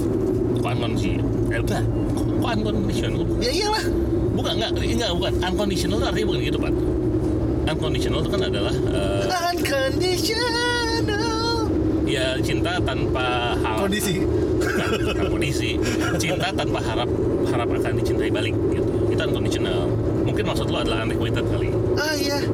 kok 0.58 0.70
unconditional? 0.74 1.22
Eh, 1.54 1.60
udah. 1.62 1.82
Kok, 2.18 2.50
unconditional? 2.50 3.22
ya 3.38 3.50
iyalah 3.54 3.84
Bukan, 4.38 4.54
enggak, 4.54 4.70
enggak, 4.78 5.10
bukan. 5.18 5.32
Unconditional 5.42 5.98
artinya 5.98 6.26
bukan 6.30 6.40
gitu, 6.46 6.58
Pak. 6.62 6.72
Unconditional 7.74 8.18
itu 8.22 8.30
kan 8.30 8.42
adalah 8.46 8.70
eh, 8.70 9.22
unconditional 9.50 10.67
ya 12.08 12.40
cinta 12.40 12.80
tanpa 12.80 13.52
hal 13.60 13.84
kondisi. 13.84 14.24
Bukan, 14.58 14.88
bukan 15.04 15.26
kondisi. 15.28 15.70
Cinta 16.16 16.48
tanpa 16.50 16.80
harap 16.80 17.08
harap 17.52 17.68
akan 17.68 17.92
dicintai 18.00 18.32
balik 18.32 18.56
gitu. 18.72 18.88
Itu 19.12 19.20
unconditional. 19.28 19.92
Mungkin 20.24 20.44
maksud 20.48 20.66
lo 20.72 20.80
adalah 20.80 21.04
unrequited 21.04 21.44
kali. 21.52 21.68
Ah 22.00 22.16
iya. 22.16 22.40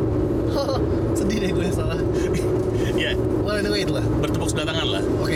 Oh, 0.54 0.78
sedih 1.18 1.42
deh 1.42 1.50
gue 1.50 1.66
salah. 1.74 1.98
Ya. 2.94 3.10
Well 3.42 3.58
anyway 3.58 3.82
itulah. 3.82 4.06
Bertepuk 4.22 4.54
sebelah 4.54 4.70
tangan 4.70 4.86
lah. 4.86 5.02
Oke. 5.18 5.34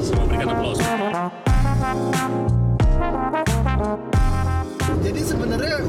Semua 0.00 0.24
berikan 0.24 0.56
aplaus. 0.56 0.80
Jadi 5.04 5.20
sebenarnya 5.20 5.84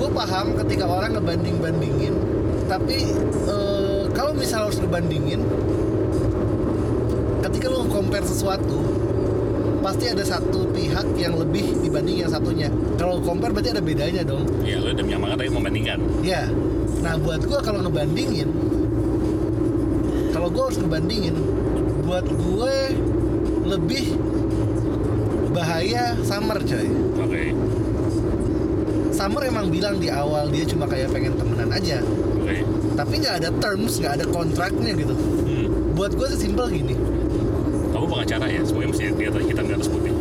gue 0.00 0.08
paham 0.08 0.46
ketika 0.56 0.84
orang 0.88 1.20
ngebanding 1.20 1.56
bandingin 1.60 2.14
tapi 2.64 3.12
eh, 3.44 4.02
kalau 4.16 4.32
misal 4.32 4.68
harus 4.68 4.80
ngebandingin 4.80 5.44
ketika 7.54 7.70
lu 7.70 7.86
compare 7.86 8.26
sesuatu 8.26 8.82
pasti 9.78 10.10
ada 10.10 10.26
satu 10.26 10.66
pihak 10.74 11.06
yang 11.14 11.38
lebih 11.38 11.86
dibanding 11.86 12.26
yang 12.26 12.32
satunya. 12.34 12.66
Kalau 12.98 13.22
compare 13.22 13.54
berarti 13.54 13.70
ada 13.70 13.78
bedanya 13.78 14.26
dong. 14.26 14.42
Ya 14.66 14.82
lo 14.82 14.90
udah 14.90 15.04
menyamakan 15.06 15.38
tapi 15.38 15.50
membandingkan. 15.54 15.98
Ya 16.26 16.50
nah 16.98 17.14
buat 17.14 17.46
gue 17.46 17.60
kalau 17.62 17.78
ngebandingin 17.86 18.50
kalau 20.34 20.50
gue 20.50 20.62
harus 20.66 20.78
ngebandingin 20.82 21.36
buat 22.02 22.26
gue 22.26 22.76
lebih 23.70 24.18
bahaya 25.54 26.18
summer 26.26 26.58
coy. 26.58 26.90
Oke. 27.22 27.54
Summer 29.14 29.46
emang 29.46 29.70
bilang 29.70 30.02
di 30.02 30.10
awal 30.10 30.50
dia 30.50 30.66
cuma 30.66 30.90
kayak 30.90 31.14
pengen 31.14 31.38
temenan 31.38 31.70
aja. 31.70 32.02
Oke. 32.42 32.66
Tapi 32.98 33.14
nggak 33.22 33.46
ada 33.46 33.48
terms 33.62 34.02
nggak 34.02 34.14
ada 34.18 34.26
kontraknya 34.26 34.90
gitu. 34.98 35.14
Hmm. 35.14 35.70
buat 35.94 36.10
gue 36.18 36.26
sesimpel 36.34 36.66
gini 36.74 37.13
pengacara 38.24 38.48
ya? 38.48 38.60
Semuanya 38.64 38.88
mesti 38.96 39.04
di 39.12 39.24
atas 39.28 39.42
hitam 39.44 39.64
di 39.68 39.74
atas 39.76 39.88
putih. 39.92 40.12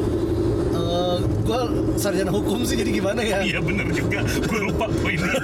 Eh 0.76 1.18
gue 1.24 1.62
sarjana 1.96 2.32
hukum 2.36 2.60
sih 2.68 2.76
jadi 2.76 2.92
gimana 2.92 3.22
ya? 3.24 3.40
Iya 3.40 3.60
bener 3.64 3.88
juga. 3.96 4.20
Gue 4.44 4.60
lupa 4.68 4.86
poinnya. 4.92 5.32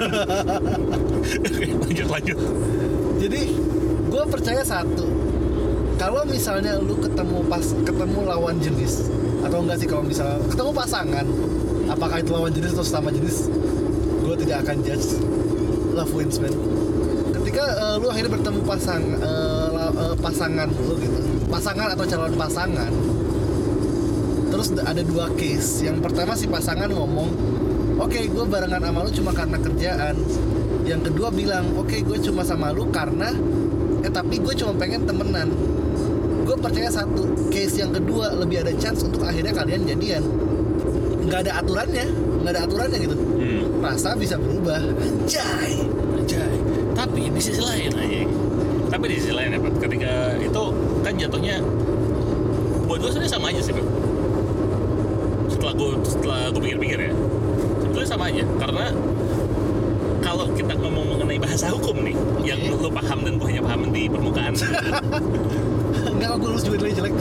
Lanjut 1.87 2.07
lanjut. 2.11 2.37
Jadi 3.23 3.41
gue 4.11 4.23
percaya 4.27 4.61
satu. 4.67 5.07
Kalau 5.95 6.23
misalnya 6.27 6.79
lu 6.79 6.99
ketemu 6.99 7.47
pas 7.47 7.63
ketemu 7.87 8.19
lawan 8.27 8.55
jenis 8.59 9.07
atau 9.43 9.63
enggak 9.63 9.79
sih 9.79 9.87
kalau 9.87 10.03
misalnya 10.03 10.39
ketemu 10.51 10.71
pasangan 10.75 11.25
apakah 11.87 12.19
itu 12.19 12.31
lawan 12.31 12.51
jenis 12.51 12.75
atau 12.75 12.87
sama 12.87 13.11
jenis 13.11 13.51
gue 14.23 14.35
tidak 14.47 14.67
akan 14.67 14.79
judge 14.83 15.19
love 15.95 16.11
wins 16.15 16.39
man 16.39 16.51
ketika 17.41 17.63
eh, 17.65 17.96
lu 17.98 18.08
akhirnya 18.08 18.31
bertemu 18.36 18.60
pasang 18.63 19.03
la- 19.72 19.96
eh, 19.96 20.15
pasangan 20.19 20.67
lu 20.69 20.93
gitu 21.00 21.19
pasangan 21.50 21.88
atau 21.98 22.05
calon 22.05 22.34
pasangan 22.38 22.91
terus 24.50 24.74
ada 24.74 25.01
dua 25.05 25.29
case. 25.38 25.86
Yang 25.86 26.10
pertama 26.10 26.34
si 26.34 26.50
pasangan 26.50 26.89
ngomong 26.89 27.29
oke 28.01 28.17
gue 28.17 28.46
barengan 28.50 28.81
sama 28.81 29.05
lu 29.05 29.12
cuma 29.13 29.31
karena 29.31 29.58
kerjaan. 29.62 30.15
Yang 30.89 31.13
kedua 31.13 31.29
bilang 31.29 31.69
oke 31.77 31.93
gue 31.93 32.17
cuma 32.19 32.41
sama 32.41 32.74
lu 32.74 32.89
karena 32.89 33.29
eh 34.01 34.10
tapi 34.10 34.41
gue 34.41 34.53
cuma 34.58 34.74
pengen 34.74 35.05
temenan. 35.05 35.53
Gue 36.50 36.58
percaya 36.58 36.89
satu 36.89 37.29
case 37.53 37.77
yang 37.77 37.93
kedua 37.93 38.34
lebih 38.34 38.65
ada 38.65 38.74
chance 38.81 39.05
untuk 39.05 39.22
akhirnya 39.22 39.53
kalian 39.53 39.86
jadian. 39.86 40.25
Nggak 41.29 41.46
ada 41.46 41.62
aturannya 41.62 42.05
nggak 42.41 42.51
ada 42.55 42.62
aturannya 42.65 42.98
gitu. 43.05 43.15
Hmm. 43.15 43.62
rasa 43.79 44.17
bisa 44.17 44.36
berubah? 44.36 44.81
Anjay. 44.81 45.86
Anjay. 46.19 46.51
Tapi 47.00 47.32
di 47.32 47.39
sisi 47.39 47.63
lain 47.63 47.91
aja. 47.96 48.22
Tapi 48.91 49.06
di 49.08 49.15
sisi 49.15 49.32
lain 49.32 49.56
ya 49.56 49.60
Pak, 49.63 49.74
ketika 49.79 50.36
itu 50.36 50.63
kan 51.00 51.13
jatuhnya 51.15 51.56
buat 52.91 53.00
gue 53.00 53.12
sebenarnya 53.13 53.32
sama 53.32 53.46
aja 53.56 53.62
sih 53.63 53.72
Pak. 53.72 53.86
Setelah 55.48 55.74
gue 55.79 55.89
setelah 56.03 56.39
gue 56.51 56.62
pikir-pikir 56.68 57.00
ya, 57.08 57.12
sebetulnya 57.79 58.10
sama 58.10 58.24
aja 58.27 58.44
karena 58.60 58.86
kalau 60.20 60.46
kita 60.51 60.75
ngomong 60.75 61.15
mengenai 61.15 61.39
bahasa 61.39 61.72
hukum 61.72 62.03
nih, 62.03 62.15
yang 62.44 62.60
lo 62.75 62.91
paham 62.91 63.24
dan 63.24 63.39
gue 63.39 63.48
hanya 63.48 63.63
paham 63.63 63.82
di 63.96 64.12
permukaan. 64.12 64.53
nggak 66.20 66.36
kok 66.36 66.38
gue 66.44 66.50
lulus 66.51 66.63
juga 66.68 66.77
jelek 66.91 67.15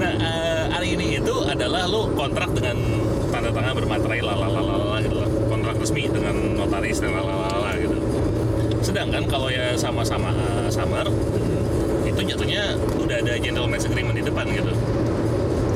nah, 0.00 0.12
eh, 0.16 0.64
hari 0.72 0.96
ini 0.96 1.20
itu 1.20 1.34
adalah 1.44 1.84
lo 1.84 2.08
kontrak 2.16 2.48
dengan 2.56 2.76
tanda 3.28 3.52
tangan 3.52 3.72
bermaterai 3.76 4.20
lalalala 4.24 4.96
gitu 5.04 5.16
loh. 5.20 5.28
Kontrak 5.52 5.76
resmi 5.76 6.08
dengan 6.08 6.56
notaris 6.56 6.96
dan 7.00 7.12
lalalala. 7.12 7.55
Sedangkan 8.96 9.28
kalau 9.28 9.52
ya 9.52 9.76
sama-sama 9.76 10.32
eh, 10.32 10.72
summer 10.72 11.04
itu 12.08 12.16
jatuhnya 12.32 12.80
udah 12.96 13.20
ada 13.20 13.36
gentleman's 13.36 13.84
agreement 13.84 14.16
di 14.16 14.24
depan 14.24 14.48
gitu. 14.48 14.72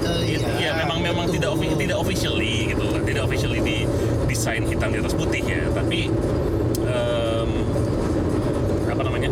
Eh, 0.09 0.41
ya 0.57 0.73
memang 0.81 1.05
memang 1.05 1.29
betul. 1.29 1.37
tidak 1.37 1.51
offi- 1.53 1.77
tidak 1.77 2.01
officially 2.01 2.73
gitu. 2.73 2.81
Tidak 2.81 3.21
officially 3.21 3.61
di 3.61 3.85
desain 4.25 4.65
hitam 4.65 4.97
di 4.97 5.05
atas 5.05 5.13
putih 5.13 5.45
ya, 5.45 5.69
tapi 5.69 6.09
em, 6.89 7.51
apa 8.89 9.03
namanya? 9.05 9.29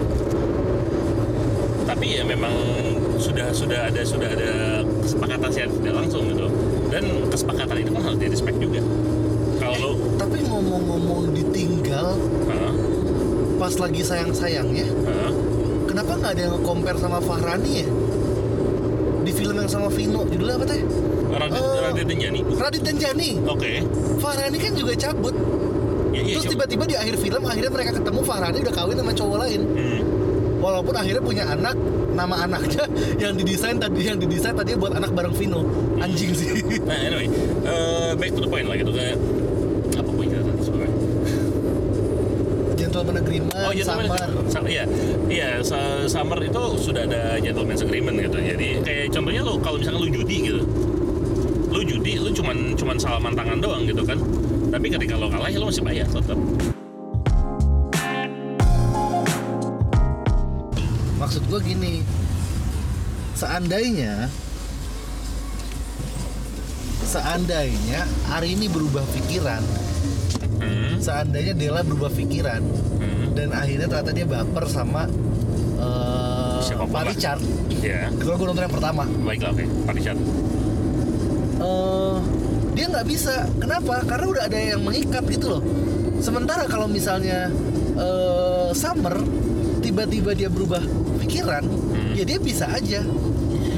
Tapi 1.89 2.07
ya 2.13 2.29
memang 2.29 2.53
sudah 3.17 3.57
sudah 3.57 3.89
ada 3.89 4.05
sudah 4.05 4.29
ada 4.29 4.85
kesepakatan 5.01 5.49
secara 5.49 5.73
tidak 5.81 5.95
langsung 5.97 6.29
gitu. 6.29 6.45
Dan 6.93 7.25
kesepakatan 7.33 7.77
itu 7.81 7.91
kan 7.97 8.03
harus 8.05 8.21
di 8.21 8.29
respect 8.29 8.61
juga. 8.61 8.85
Kalau 9.57 9.77
lo 9.81 9.91
tapi 10.21 10.45
ngomong-ngomong 10.45 11.33
ditinggal? 11.33 12.21
Pas 13.59 13.75
lagi 13.75 14.01
sayang-sayangnya 14.01 14.87
Hah? 15.05 15.33
kenapa 15.85 16.13
nggak 16.15 16.33
ada 16.33 16.41
yang 16.41 16.53
nge-compare 16.55 16.97
sama 16.97 17.19
Fahrani 17.19 17.73
ya 17.77 17.89
di 19.21 19.33
film 19.33 19.57
yang 19.57 19.67
sama 19.67 19.89
Vino 19.89 20.23
judulnya 20.25 20.57
apa 20.57 20.67
teh 20.67 20.81
Radit, 21.29 21.61
Oh. 21.61 21.77
Radit 21.85 22.07
dan 22.07 22.19
Jani. 22.19 22.41
Radit 22.49 22.83
dan 22.83 22.97
Jani 22.97 23.31
Oke. 23.45 23.85
Fahrani 24.17 24.57
kan 24.57 24.73
juga 24.73 24.93
cabut 24.97 25.35
Ya, 26.09 26.25
iya, 26.25 26.35
terus 26.35 26.49
tiba-tiba 26.49 26.83
di 26.83 26.97
akhir 26.97 27.15
film 27.17 27.43
akhirnya 27.45 27.69
mereka 27.69 27.93
ketemu 27.93 28.21
Fahrani 28.23 28.59
udah 28.59 28.75
kawin 28.75 28.97
sama 28.97 29.13
cowok 29.13 29.37
lain 29.39 29.61
Hmm. 29.69 30.01
walaupun 30.59 30.95
akhirnya 30.97 31.21
punya 31.21 31.45
anak 31.47 31.77
nama 32.11 32.43
anaknya 32.43 32.89
yang 33.23 33.37
didesain 33.37 33.77
tadi 33.77 34.01
yang 34.03 34.17
didesain 34.17 34.51
tadi 34.53 34.73
buat 34.75 34.91
anak 34.93 35.13
bareng 35.13 35.31
Vino 35.33 35.63
anjing 35.99 36.33
sih 36.33 36.65
Nah, 36.81 36.97
anyway, 36.97 37.29
eh, 37.63 38.11
back 38.15 38.33
to 38.33 38.41
the 38.41 38.49
point 38.49 38.65
lah 38.65 38.75
gitu 38.75 38.91
kayak 38.91 39.21
apa 39.95 40.09
poinnya 40.09 40.41
tadi 40.41 40.61
sebenarnya? 40.65 40.97
gentleman 42.75 43.17
agreement 43.17 43.48
Oh, 43.59 43.73
gentleman 43.75 44.07
summer 44.47 44.71
iya, 44.71 44.85
iya. 45.27 45.49
Summer 46.07 46.39
itu 46.39 46.63
sudah 46.79 47.03
ada 47.09 47.43
gentleman's 47.43 47.83
agreement 47.83 48.17
gitu. 48.23 48.39
Jadi 48.39 48.69
kayak 48.87 49.07
contohnya 49.11 49.43
lo 49.43 49.59
kalau 49.59 49.77
misalkan 49.83 50.01
lo 50.05 50.09
judi 50.11 50.37
gitu, 50.47 50.63
lo 51.75 51.81
judi, 51.83 52.13
lo 52.23 52.31
cuman 52.31 52.79
cuman 52.79 52.97
salaman 52.97 53.33
tangan 53.35 53.59
doang 53.59 53.83
gitu 53.85 54.03
kan. 54.07 54.19
Tapi 54.69 54.87
ketika 54.93 55.19
lo 55.19 55.27
kalah, 55.27 55.51
ya 55.51 55.59
lo 55.59 55.67
masih 55.69 55.83
bayar 55.83 56.07
tetap. 56.07 56.39
maksud 61.19 61.45
gue 61.51 61.61
gini 61.61 62.01
seandainya 63.37 64.33
seandainya 67.05 68.09
hari 68.33 68.57
ini 68.57 68.65
berubah 68.73 69.05
pikiran 69.13 69.61
Hmm. 70.59 70.99
seandainya 70.99 71.55
Della 71.55 71.87
berubah 71.87 72.11
pikiran. 72.11 72.59
Dan 73.39 73.55
akhirnya 73.55 73.87
ternyata 73.87 74.11
dia 74.11 74.27
baper 74.27 74.65
sama 74.67 75.07
eh 75.79 76.59
Siapa 76.59 76.85
Pak? 76.91 77.15
Richard. 77.15 77.41
Ya, 77.79 78.11
kebetulan 78.11 78.37
gue 78.37 78.47
nonton 78.51 78.65
yang 78.67 78.75
pertama. 78.75 79.03
Baiklah 79.23 79.55
oke. 79.55 79.65
Pak 79.87 79.95
Richard. 79.95 80.19
eh 81.63 82.17
dia 82.75 82.87
nggak 82.91 83.07
bisa. 83.07 83.47
Kenapa? 83.63 84.03
Karena 84.03 84.27
udah 84.27 84.43
ada 84.51 84.59
yang 84.59 84.83
mengikat 84.83 85.23
gitu 85.31 85.47
loh. 85.55 85.63
Sementara 86.19 86.67
kalau 86.67 86.91
misalnya 86.91 87.47
eh, 87.95 88.69
Summer 88.75 89.23
tiba-tiba 89.79 90.35
dia 90.35 90.51
berubah 90.51 90.83
pikiran 91.23 91.63
ya 92.19 92.27
dia 92.27 92.39
bisa 92.43 92.67
aja. 92.75 93.07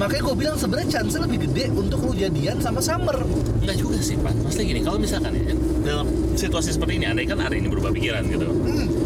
Makanya 0.01 0.23
gue 0.25 0.37
bilang 0.41 0.57
sebenarnya 0.57 0.89
chance 0.97 1.21
lebih 1.21 1.45
gede 1.45 1.69
untuk 1.77 2.01
lu 2.09 2.17
jadian 2.17 2.57
sama 2.65 2.81
Summer. 2.81 3.21
Enggak 3.61 3.77
juga 3.77 4.01
sih 4.01 4.17
Pak. 4.17 4.33
Maksudnya 4.41 4.67
gini 4.73 4.81
Kalau 4.81 4.97
misalkan 4.97 5.37
ya 5.37 5.53
Dalam 5.85 6.09
situasi 6.33 6.73
seperti 6.73 6.97
ini 6.97 7.05
Andai 7.05 7.29
kan 7.29 7.37
hari 7.37 7.61
ini 7.61 7.69
berubah 7.69 7.93
pikiran 7.93 8.25
gitu 8.25 8.49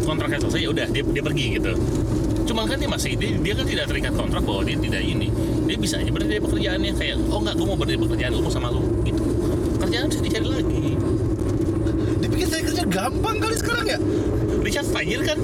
Kontraknya 0.05 0.37
selesai 0.37 0.61
ya 0.61 0.69
udah 0.69 0.87
dia, 0.93 1.01
dia 1.01 1.23
pergi 1.25 1.45
gitu. 1.57 1.73
Cuman 2.45 2.69
kan 2.69 2.77
dia 2.77 2.89
masih 2.89 3.17
dia, 3.17 3.33
dia 3.41 3.53
kan 3.57 3.65
tidak 3.65 3.85
terikat 3.89 4.13
kontrak 4.13 4.45
bahwa 4.45 4.61
dia 4.61 4.77
tidak 4.77 5.01
ini. 5.01 5.33
Dia 5.65 5.77
bisa 5.81 5.97
aja 5.97 6.13
berhenti 6.13 6.37
pekerjaannya 6.37 6.93
Kayak 6.93 7.17
oh 7.33 7.41
enggak 7.41 7.57
gue 7.57 7.65
mau 7.65 7.73
berhenti 7.73 7.99
pekerjaan 8.05 8.31
Gue 8.37 8.43
mau 8.45 8.53
sama 8.53 8.69
lu 8.69 8.85
gitu. 9.01 9.23
Kerjaan 9.81 10.05
bisa 10.13 10.21
dicari 10.21 10.47
lagi. 10.47 10.85
Dipikir 12.21 12.47
saya 12.47 12.61
kerja 12.69 12.83
gampang 12.85 13.37
kali 13.41 13.55
sekarang 13.57 13.85
ya? 13.89 13.99
Richard 14.61 14.87
Fajir 14.93 15.21
kan? 15.25 15.39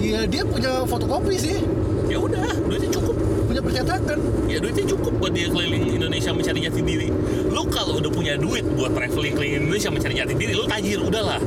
Iya 0.00 0.24
dia 0.24 0.42
punya 0.48 0.88
fotokopi 0.88 1.36
sih. 1.36 1.60
Ya 2.08 2.16
udah 2.16 2.48
Duitnya 2.64 2.90
cukup. 2.96 3.16
Punya 3.44 3.60
percetakan. 3.60 4.18
Ya 4.48 4.58
duitnya 4.60 4.84
cukup 4.88 5.12
buat 5.20 5.32
dia 5.36 5.52
keliling 5.52 6.00
Indonesia 6.00 6.32
mencari 6.32 6.64
jati 6.64 6.80
diri. 6.80 7.08
Lu 7.52 7.68
kalau 7.68 8.00
udah 8.00 8.08
punya 8.12 8.40
duit 8.40 8.64
buat 8.72 8.96
traveling 8.96 9.36
keliling 9.36 9.68
Indonesia 9.68 9.92
mencari 9.92 10.14
jati 10.16 10.32
diri 10.32 10.52
Lu 10.56 10.64
tajir 10.64 11.00
udahlah 11.00 11.40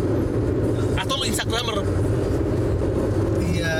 Atau 1.07 1.15
lu 1.17 1.25
Instagramer 1.25 1.77
Iya 3.41 3.73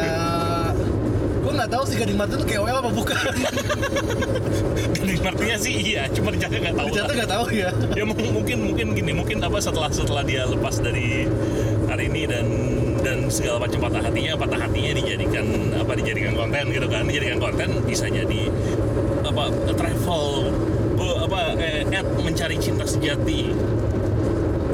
gue 1.38 1.52
nggak 1.54 1.70
tahu 1.70 1.84
sih 1.84 1.96
Gading 1.96 2.16
Martin 2.16 2.38
tuh 2.38 2.48
KOL 2.48 2.76
apa 2.78 2.90
bukan 2.90 3.16
Gading 4.96 5.22
Martinnya 5.22 5.58
sih 5.58 5.74
iya, 5.76 6.04
cuma 6.10 6.32
Richardnya 6.32 6.60
nggak 6.62 6.76
tahu. 6.76 6.88
lah. 6.90 7.08
nggak 7.10 7.30
tahu 7.30 7.46
ya 7.52 7.70
Ya 7.94 8.04
mung- 8.04 8.34
mungkin 8.34 8.58
mungkin 8.66 8.88
gini, 8.94 9.12
mungkin 9.12 9.38
apa 9.40 9.58
setelah 9.58 9.88
setelah 9.88 10.24
dia 10.24 10.44
lepas 10.44 10.76
dari 10.78 11.24
hari 11.86 12.08
ini 12.08 12.24
dan 12.26 12.46
dan 13.00 13.18
segala 13.28 13.64
macam 13.64 13.80
patah 13.82 14.04
hatinya, 14.04 14.36
patah 14.36 14.60
hatinya 14.60 14.92
dijadikan 14.94 15.46
apa 15.74 15.92
dijadikan 15.96 16.36
konten 16.36 16.64
gitu 16.68 16.88
kan, 16.88 17.04
dijadikan 17.04 17.40
konten 17.40 17.70
bisa 17.84 18.06
jadi 18.08 18.42
apa 19.24 19.44
travel 19.72 20.52
apa 21.24 21.40
eh, 21.56 21.88
ad 21.90 22.08
mencari 22.18 22.56
cinta 22.58 22.84
sejati. 22.84 23.56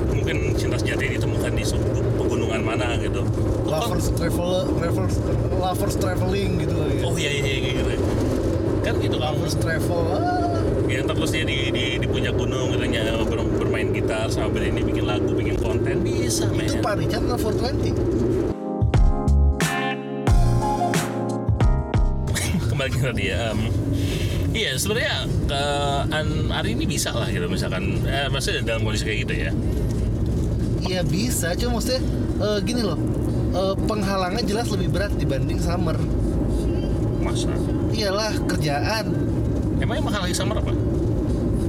Mungkin 0.10 0.38
cinta 0.55 0.75
sejati 0.75 1.05
ditemukan 1.13 1.51
di 1.51 1.63
suku 1.63 2.01
pegunungan 2.74 2.98
mana 2.98 3.01
gitu. 3.01 3.22
lovers 3.63 4.08
travel 4.12 4.50
lovers 4.74 5.15
lovers 5.53 5.96
traveling 5.96 6.51
gitu 6.60 6.74
kali 6.74 6.94
ya 6.98 7.03
Oh 7.06 7.13
iya 7.15 7.32
iya 7.32 7.46
iya 7.46 7.72
gitu. 7.74 7.94
Kan 8.84 8.94
gitu 9.00 9.18
kan. 9.18 9.32
lovers 9.32 9.56
travel 9.56 10.01
ah. 10.12 10.60
ya 10.89 11.01
terus 11.03 11.32
dia 11.32 11.44
di, 11.44 11.72
di, 11.72 11.86
di 11.98 12.06
puncak 12.06 12.34
gunung 12.36 12.74
gitu 12.74 12.86
ber- 13.25 13.53
bermain 13.58 13.89
gitar 13.89 14.30
sama 14.30 14.50
band 14.51 14.65
ini 14.70 14.82
bikin 14.84 15.06
lagu 15.06 15.32
bikin 15.32 15.56
konten 15.58 16.01
bisa 16.01 16.46
men 16.50 16.65
itu 16.65 16.77
Pak 16.77 16.94
Richard 17.00 17.24
atau 17.25 17.38
420 17.50 18.53
kembali 22.63 22.89
ke 22.92 23.00
tadi 23.00 23.24
ya 23.30 23.53
em, 23.53 23.60
iya 24.51 24.72
sebenarnya 24.75 25.15
eh, 25.50 26.01
an- 26.12 26.50
hari 26.51 26.74
ini 26.74 26.86
bisa 26.86 27.10
lah 27.10 27.25
gitu 27.25 27.46
misalkan 27.48 28.01
eh, 28.03 28.27
maksudnya 28.27 28.62
dalam 28.62 28.82
kondisi 28.84 29.06
kayak 29.06 29.20
gitu 29.25 29.36
ya 29.39 29.51
Iya 30.84 31.00
bisa, 31.00 31.56
cuma 31.56 31.80
maksudnya 31.80 32.03
eh, 32.44 32.60
gini 32.62 32.82
loh. 32.84 33.00
Eh, 33.54 33.76
Penghalangnya 33.88 34.44
jelas 34.44 34.68
lebih 34.70 34.92
berat 34.92 35.14
dibanding 35.16 35.60
summer. 35.64 35.96
Masa? 37.24 37.50
Iyalah 37.96 38.34
kerjaan. 38.46 39.06
Emang 39.80 40.00
yang 40.00 40.36
sama 40.36 40.60
apa? 40.60 40.74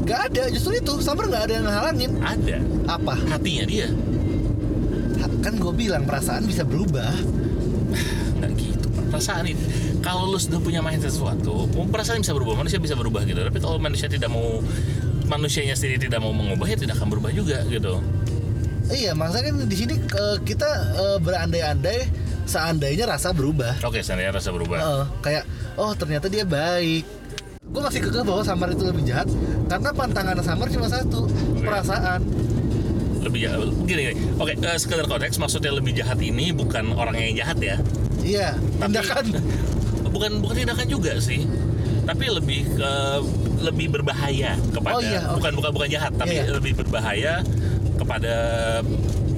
Gak 0.05 0.21
ada, 0.33 0.53
justru 0.53 0.77
itu. 0.77 1.01
Summer 1.01 1.31
gak 1.31 1.49
ada 1.49 1.53
yang 1.63 1.67
ngehalangin. 1.67 2.13
Ada. 2.21 2.59
Apa? 2.91 3.15
hatinya 3.33 3.65
dia. 3.65 3.89
Ha- 5.23 5.39
Kan 5.41 5.57
gue 5.61 5.73
bilang 5.73 6.05
perasaan 6.05 6.45
bisa 6.45 6.67
berubah. 6.67 7.13
Nggak 8.41 8.51
gitu 8.59 8.89
perasaan 9.15 9.47
itu 9.47 9.63
kalau 10.03 10.27
lu 10.27 10.43
sudah 10.43 10.59
punya 10.59 10.83
mindset 10.83 11.15
sesuatu 11.15 11.71
perasaan 11.71 12.19
bisa 12.19 12.35
berubah 12.35 12.59
manusia 12.59 12.83
bisa 12.83 12.99
berubah 12.99 13.23
gitu. 13.23 13.41
Tapi 13.41 13.59
kalau 13.63 13.79
manusia 13.79 14.11
tidak 14.11 14.27
mau 14.27 14.59
manusianya 15.31 15.79
sendiri 15.79 16.11
tidak 16.11 16.21
mau 16.21 16.35
mengubah 16.35 16.67
ya 16.69 16.77
tidak 16.77 16.99
akan 16.99 17.09
berubah 17.15 17.31
juga 17.33 17.63
gitu 17.71 18.03
Iya, 18.87 19.13
maksudnya 19.13 19.45
kan 19.47 19.57
di 19.65 19.77
sini 19.77 19.95
eh, 19.97 20.37
kita 20.41 20.69
eh, 20.95 21.19
berandai-andai 21.19 21.99
Seandainya 22.45 23.09
rasa 23.09 23.33
berubah. 23.33 23.81
Oke 23.81 24.05
saya 24.05 24.29
rasa 24.29 24.53
berubah. 24.53 24.77
Heeh, 24.77 25.05
Kayak, 25.19 25.43
oh 25.75 25.97
ternyata 25.97 26.29
dia 26.29 26.45
baik. 26.45 27.09
Gue 27.65 27.81
masih 27.81 27.99
kekeh 27.99 28.21
bahwa 28.21 28.45
Samar 28.45 28.69
itu 28.69 28.85
lebih 28.85 29.03
jahat 29.03 29.25
Karena 29.65 29.91
pantangan 29.91 30.37
Samar 30.39 30.69
cuma 30.69 30.85
satu 30.85 31.25
Perasaan. 31.57 32.21
Lebih 33.19 33.39
jahat 33.41 33.59
gini, 33.83 34.01
gini. 34.05 34.15
oke 34.37 34.53
eh, 34.53 34.77
sekedar 34.77 35.09
konteks 35.09 35.41
maksudnya 35.41 35.73
lebih 35.73 35.97
jahat 35.97 36.21
ini 36.21 36.53
bukan 36.53 36.93
orang 36.93 37.17
yang 37.17 37.33
jahat 37.35 37.57
ya. 37.57 37.77
Iya, 38.21 38.49
Tapi- 38.77 38.93
tindakan. 38.93 39.25
Bukan 40.15 40.39
bukan 40.39 40.55
tindakan 40.57 40.87
juga 40.87 41.13
sih. 41.19 41.43
Tapi 42.05 42.25
lebih 42.31 42.71
ke 42.71 42.91
lebih 43.65 43.91
berbahaya 43.91 44.55
kepada 44.71 44.95
Oh 44.95 45.03
iya, 45.03 45.25
oke. 45.27 45.41
bukan 45.41 45.53
bukan 45.57 45.71
bukan 45.73 45.89
jahat 45.91 46.13
tapi 46.15 46.37
Iya. 46.37 46.53
lebih 46.53 46.73
berbahaya 46.77 47.41
kepada 48.05 48.35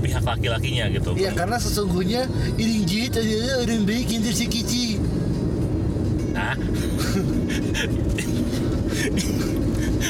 pihak 0.03 0.23
laki-lakinya 0.27 0.85
gitu. 0.91 1.11
Iya 1.15 1.31
karena 1.33 1.57
sesungguhnya 1.57 2.27
Iring 2.59 2.85
jahit 2.85 3.15
adalah 3.15 3.55
orang 3.63 3.83
baik 3.87 4.07
yang 4.11 4.23
tersakiti 4.27 4.99
Hah? 6.37 6.57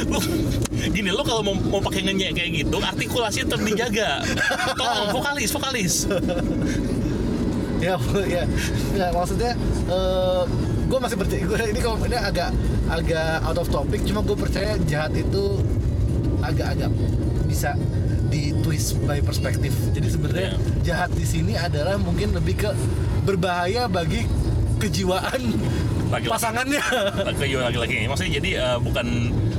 lu 0.07 0.19
gini 0.97 1.11
lo 1.15 1.23
kalau 1.23 1.43
mau, 1.47 1.55
mau 1.55 1.81
pakai 1.81 2.03
ngenyek 2.03 2.31
kayak 2.35 2.51
gitu 2.65 2.77
artikulasi 2.83 3.47
tetap 3.47 3.63
dijaga. 3.63 4.25
Tolong 4.75 5.09
vokalis 5.15 5.51
vokalis. 5.55 5.95
Ya, 7.77 7.95
ya, 8.27 8.43
ya 8.97 9.07
maksudnya 9.15 9.53
gue 10.87 10.99
masih 10.99 11.17
percaya 11.19 11.43
gue 11.45 11.59
ini 11.71 11.81
kalau 11.83 11.97
ini 12.03 12.19
agak 12.19 12.51
agak 12.87 13.43
out 13.43 13.59
of 13.59 13.69
topic 13.71 14.01
cuma 14.07 14.23
gue 14.23 14.37
percaya 14.39 14.79
jahat 14.87 15.13
itu 15.19 15.61
agak-agak 16.43 16.91
bisa 17.51 17.75
twist 18.77 19.01
by 19.09 19.25
perspektif. 19.25 19.73
Jadi 19.97 20.09
sebenarnya 20.13 20.53
jahat 20.85 21.09
di 21.17 21.25
sini 21.25 21.57
adalah 21.57 21.97
mungkin 21.97 22.37
lebih 22.37 22.61
ke 22.61 22.71
berbahaya 23.25 23.89
bagi 23.89 24.29
kejiwaan 24.77 25.41
Laki-laki. 26.13 26.29
pasangannya. 26.37 26.83
Laki 27.25 27.57
laki-laki. 27.57 27.95
Ini 28.05 28.09
maksudnya 28.13 28.33
jadi 28.37 28.51
eh, 28.61 28.77
bukan 28.77 29.07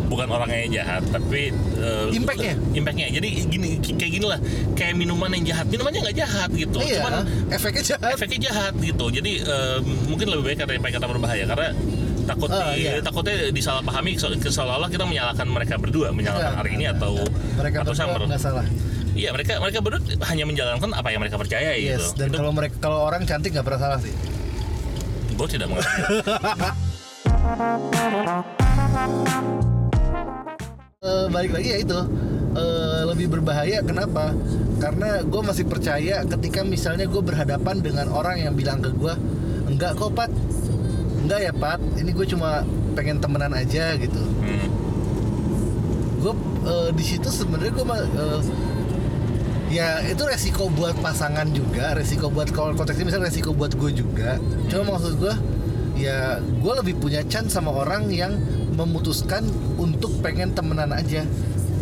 bukan 0.05 0.27
orangnya 0.29 0.59
yang 0.69 0.73
jahat 0.85 1.01
tapi 1.09 1.49
eh, 1.81 2.05
Impactnya? 2.13 2.53
impactnya. 2.77 3.09
Jadi 3.09 3.29
gini 3.49 3.81
kayak 3.81 4.11
gini 4.21 4.25
lah. 4.29 4.37
Kayak 4.77 4.93
minuman 5.01 5.33
yang 5.33 5.49
jahat. 5.49 5.65
Minumannya 5.65 5.99
nggak 6.05 6.17
jahat 6.21 6.49
gitu. 6.53 6.77
Iya 6.77 7.01
cuman 7.01 7.13
efeknya 7.49 7.83
jahat. 7.97 8.13
efeknya 8.13 8.39
jahat 8.53 8.73
gitu. 8.77 9.05
Jadi 9.09 9.31
eh, 9.41 9.77
mungkin 10.05 10.29
lebih 10.29 10.45
baik 10.45 10.57
kata 10.61 10.77
kata 10.93 11.05
berbahaya. 11.09 11.43
Karena 11.49 11.73
takut 12.29 12.53
Ah, 12.53 12.75
di, 12.77 12.85
iya. 12.85 12.99
takutnya 13.01 13.49
disalahpahami 13.49 14.19
seolah-olah 14.21 14.93
kita 14.93 15.09
menyalahkan 15.09 15.47
mereka 15.49 15.81
berdua. 15.81 16.13
Menyalahkan 16.13 16.53
hari 16.61 16.77
ini 16.77 16.85
enggak, 16.85 17.01
atau 17.01 17.13
mereka 17.57 17.77
atau 17.81 17.93
berdua 17.97 18.27
nggak 18.29 18.43
salah 18.45 18.67
iya 19.17 19.33
mereka 19.33 19.57
mereka 19.57 19.79
berdua 19.81 20.01
hanya 20.29 20.45
menjalankan 20.45 20.93
apa 20.93 21.09
yang 21.09 21.21
mereka 21.25 21.41
percaya 21.41 21.73
yes 21.73 22.13
gitu. 22.13 22.21
dan 22.21 22.27
Itu 22.29 22.37
kalau 22.37 22.51
mereka 22.53 22.75
kalau 22.77 22.99
orang 23.01 23.25
cantik 23.25 23.51
nggak 23.51 23.65
pernah 23.65 23.81
salah 23.81 23.99
sih. 23.99 24.13
Gue 25.33 25.47
tidak 25.49 25.67
mengerti. 25.73 25.91
Eh, 31.07 31.29
balik 31.29 31.53
lagi 31.53 31.69
ya 31.71 31.77
itu. 31.79 31.99
Eh, 32.57 33.01
lebih 33.05 33.29
berbahaya 33.29 33.85
kenapa? 33.85 34.33
Karena 34.81 35.21
gue 35.23 35.41
masih 35.45 35.69
percaya 35.69 36.25
ketika 36.25 36.65
misalnya 36.65 37.05
gue 37.05 37.21
berhadapan 37.21 37.79
dengan 37.79 38.09
orang 38.11 38.41
yang 38.41 38.57
bilang 38.57 38.81
ke 38.81 38.91
gue 38.91 39.13
enggak 39.69 39.93
kok 39.95 40.11
pat. 40.17 40.33
Enggak 41.23 41.39
ya 41.47 41.53
pat. 41.53 41.79
Ini 41.95 42.11
gue 42.11 42.25
cuma 42.27 42.65
pengen 42.97 43.21
temenan 43.21 43.53
aja 43.53 43.93
gitu. 43.95 44.19
Hmm. 44.41 44.67
gue 46.17 46.33
eh, 46.65 46.89
di 46.97 47.03
situ 47.05 47.29
sebenarnya 47.29 47.71
gue 47.77 47.85
ya 49.67 49.99
itu 50.07 50.23
resiko 50.23 50.71
buat 50.71 50.95
pasangan 51.03 51.51
juga 51.51 51.91
resiko 51.95 52.31
buat 52.31 52.47
kalau 52.55 52.71
konteksnya 52.73 53.11
misalnya 53.11 53.27
resiko 53.27 53.51
buat 53.51 53.75
gue 53.75 53.91
juga 53.91 54.39
cuma 54.71 54.95
maksud 54.95 55.19
gue 55.19 55.35
ya 55.99 56.39
gue 56.39 56.73
lebih 56.83 57.01
punya 57.01 57.25
chance 57.27 57.57
sama 57.57 57.73
orang 57.73 58.07
yang 58.07 58.37
memutuskan 58.77 59.43
untuk 59.75 60.13
pengen 60.23 60.55
temenan 60.55 60.93
aja 60.93 61.25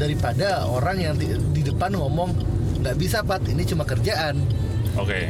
daripada 0.02 0.66
orang 0.66 0.98
yang 0.98 1.14
di, 1.16 1.30
di 1.54 1.62
depan 1.62 1.94
ngomong 1.94 2.34
nggak 2.82 2.96
bisa 2.98 3.22
pat 3.22 3.44
ini 3.46 3.64
cuma 3.68 3.86
kerjaan 3.86 4.40
Oke. 4.96 5.28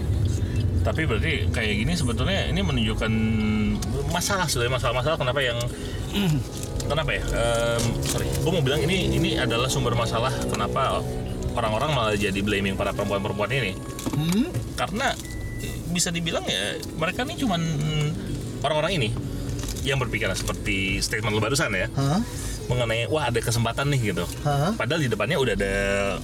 Tapi 0.85 1.01
berarti 1.09 1.49
kayak 1.49 1.73
gini 1.81 1.93
sebetulnya 1.97 2.45
ini 2.45 2.61
menunjukkan 2.61 3.11
masalah 4.13 4.45
sebenarnya 4.45 4.77
masalah-masalah 4.77 5.17
kenapa 5.17 5.39
yang 5.41 5.57
kenapa 6.91 7.09
ya? 7.17 7.21
Em, 7.33 7.83
sorry, 8.05 8.29
gue 8.29 8.51
mau 8.53 8.61
bilang 8.61 8.85
ini 8.85 9.09
ini 9.09 9.41
adalah 9.41 9.65
sumber 9.65 9.97
masalah 9.97 10.29
kenapa 10.45 11.01
orang-orang 11.55 11.89
malah 11.95 12.15
jadi 12.15 12.39
blaming 12.43 12.75
para 12.75 12.91
perempuan-perempuan 12.91 13.49
ini. 13.51 13.71
hmm? 14.11 14.47
Karena 14.75 15.15
bisa 15.89 16.11
dibilang 16.11 16.43
ya 16.43 16.75
mereka 16.99 17.23
ini 17.23 17.39
cuman 17.39 17.61
orang-orang 18.59 18.99
ini 18.99 19.09
yang 19.87 19.95
berpikiran 19.95 20.35
seperti 20.35 20.99
statement 20.99 21.31
lo 21.31 21.41
barusan 21.41 21.71
ya. 21.73 21.87
Hah? 21.95 22.21
mengenai 22.65 23.05
wah 23.13 23.29
ada 23.29 23.37
kesempatan 23.37 23.93
nih 23.93 24.09
gitu. 24.09 24.25
Hah? 24.41 24.73
Padahal 24.73 25.05
di 25.05 25.09
depannya 25.09 25.37
udah 25.37 25.53
ada 25.53 25.73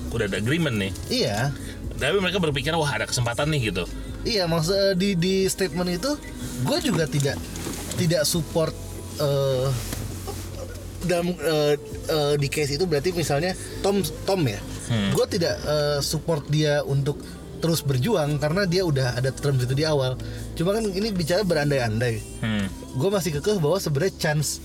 udah 0.09 0.25
ada 0.25 0.37
agreement 0.41 0.73
nih. 0.73 0.91
Iya, 1.13 1.53
Tapi 2.01 2.17
mereka 2.17 2.41
berpikir 2.41 2.73
wah 2.73 2.89
ada 2.89 3.05
kesempatan 3.05 3.53
nih 3.53 3.69
gitu. 3.69 3.85
iya 4.21 4.45
maksud 4.45 4.73
eh, 4.73 4.93
di 4.97 5.09
di 5.17 5.45
statement 5.49 5.97
itu 6.01 6.13
gue 6.61 6.77
juga 6.81 7.05
tidak 7.09 7.37
tidak 7.97 8.21
support 8.25 8.73
eh 9.21 9.69
dalam 11.05 11.33
eh, 11.33 11.73
eh, 12.09 12.33
di 12.37 12.45
case 12.45 12.77
itu 12.77 12.85
berarti 12.85 13.13
misalnya 13.13 13.53
Tom 13.81 14.01
Tom 14.25 14.41
ya, 14.45 14.61
Hmm. 14.91 15.15
gue 15.15 15.25
tidak 15.29 15.55
eh, 15.57 15.99
support 16.01 16.43
dia 16.45 16.83
untuk 16.83 17.15
terus 17.57 17.79
berjuang 17.79 18.35
karena 18.35 18.65
dia 18.65 18.81
udah 18.81 19.15
ada 19.15 19.31
terms 19.31 19.61
itu 19.61 19.71
di 19.71 19.85
awal. 19.85 20.19
Cuma 20.51 20.73
kan 20.73 20.83
ini 20.83 21.09
bicara 21.09 21.41
berandai-andai. 21.41 22.15
Hmm. 22.39 22.67
gue 22.91 23.07
masih 23.09 23.31
kekeh 23.33 23.55
bahwa 23.55 23.79
sebenarnya 23.79 24.11
chance 24.19 24.59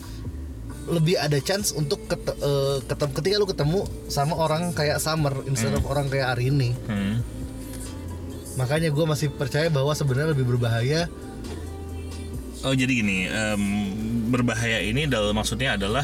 lebih 0.85 1.15
ada 1.15 1.39
chance 1.39 1.71
untuk 1.71 2.03
ket, 2.05 2.19
eh, 2.27 2.79
ketem- 2.83 3.11
ketika 3.13 3.35
lu 3.37 3.47
ketemu 3.47 3.81
sama 4.07 4.35
orang 4.35 4.71
kayak 4.73 4.99
Summer 4.99 5.31
instead 5.45 5.71
of 5.71 5.83
orang 5.85 6.07
kayak 6.07 6.31
hari 6.31 6.49
ini 6.49 6.75
Hmm. 6.87 7.23
makanya 8.57 8.89
gue 8.89 9.05
masih 9.05 9.31
percaya 9.31 9.67
bahwa 9.67 9.91
sebenarnya 9.93 10.31
lebih 10.33 10.47
berbahaya 10.49 11.07
Oh 12.63 12.75
jadi 12.75 12.89
gini, 12.89 13.27
em, 13.27 13.63
berbahaya 14.27 14.83
ini 14.83 15.07
dalam 15.07 15.31
maksudnya 15.31 15.75
adalah 15.75 16.03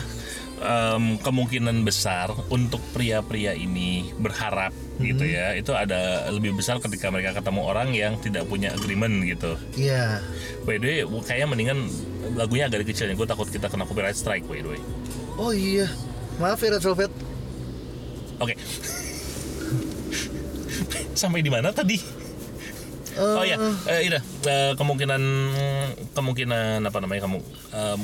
em, 0.62 1.18
kemungkinan 1.18 1.83
besar 1.83 2.31
untuk 2.48 2.79
pria-pria 2.94 3.53
ini 3.53 4.14
berharap 4.16 4.72
gitu 4.96 5.27
ya, 5.27 5.59
itu 5.59 5.75
ada 5.75 6.31
lebih 6.31 6.55
besar 6.55 6.79
ketika 6.79 7.11
mereka 7.11 7.35
ketemu 7.35 7.61
orang 7.66 7.90
yang 7.90 8.14
tidak 8.22 8.46
punya 8.46 8.70
agreement 8.70 9.27
gitu. 9.27 9.59
Iya. 9.75 10.22
By 10.62 10.79
the 10.79 10.87
way, 10.87 10.98
kayaknya 11.27 11.46
mendingan 11.51 11.79
lagunya 12.38 12.70
agak 12.70 12.87
kecil 12.87 13.11
nih, 13.11 13.18
gue 13.18 13.27
takut 13.27 13.51
kita 13.51 13.66
kena 13.66 13.83
copyright 13.83 14.14
strike 14.14 14.46
by 14.46 14.62
the 14.62 14.70
way. 14.72 14.81
oh 15.37 15.51
iya. 15.51 15.90
Maaf 16.38 16.62
ya 16.62 16.72
Red 16.72 16.81
Velvet. 16.81 17.12
Oke. 18.38 18.55
Sampai 21.20 21.44
di 21.44 21.51
mana 21.53 21.70
tadi? 21.70 22.01
Eh, 23.12 23.20
Oh 23.20 23.44
ya, 23.44 23.61
eh, 23.92 24.09
ini 24.09 24.16
eh, 24.48 24.72
kemungkinan 24.72 25.22
kemungkinan 26.16 26.81
apa 26.81 26.98
namanya 27.05 27.29
kamu? 27.29 27.38
Em, 27.77 28.01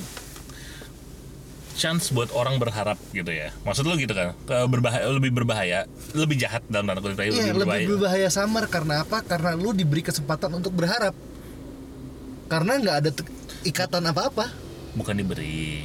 chance 1.78 2.10
buat 2.10 2.28
orang 2.30 2.58
berharap 2.58 2.98
gitu 3.08 3.30
ya. 3.30 3.54
Maksud 3.62 3.82
lu 3.82 3.94
gitu 3.94 4.10
kan? 4.10 4.34
Ke 4.42 4.66
berbahaya 4.66 5.06
lebih 5.08 5.30
berbahaya, 5.32 5.86
lebih 6.10 6.36
jahat 6.36 6.66
dalam 6.66 6.84
tanda 6.84 6.98
kutip 6.98 7.14
tadi, 7.16 7.30
iya 7.30 7.48
lebih 7.48 7.54
lebih 7.54 7.62
berbahaya. 7.62 7.86
berbahaya 7.88 8.28
Summer 8.28 8.64
karena 8.66 8.94
apa 9.00 9.22
karena 9.22 9.54
lu 9.54 9.70
diberi 9.70 10.02
kesempatan 10.02 10.50
untuk 10.52 10.74
berharap 10.74 11.14
karena 12.46 12.72
nggak 12.76 12.96
ada 12.98 13.10
ikatan 13.62 14.04
apa-apa 14.04 14.50
Bukan 14.90 15.14
diberi 15.14 15.84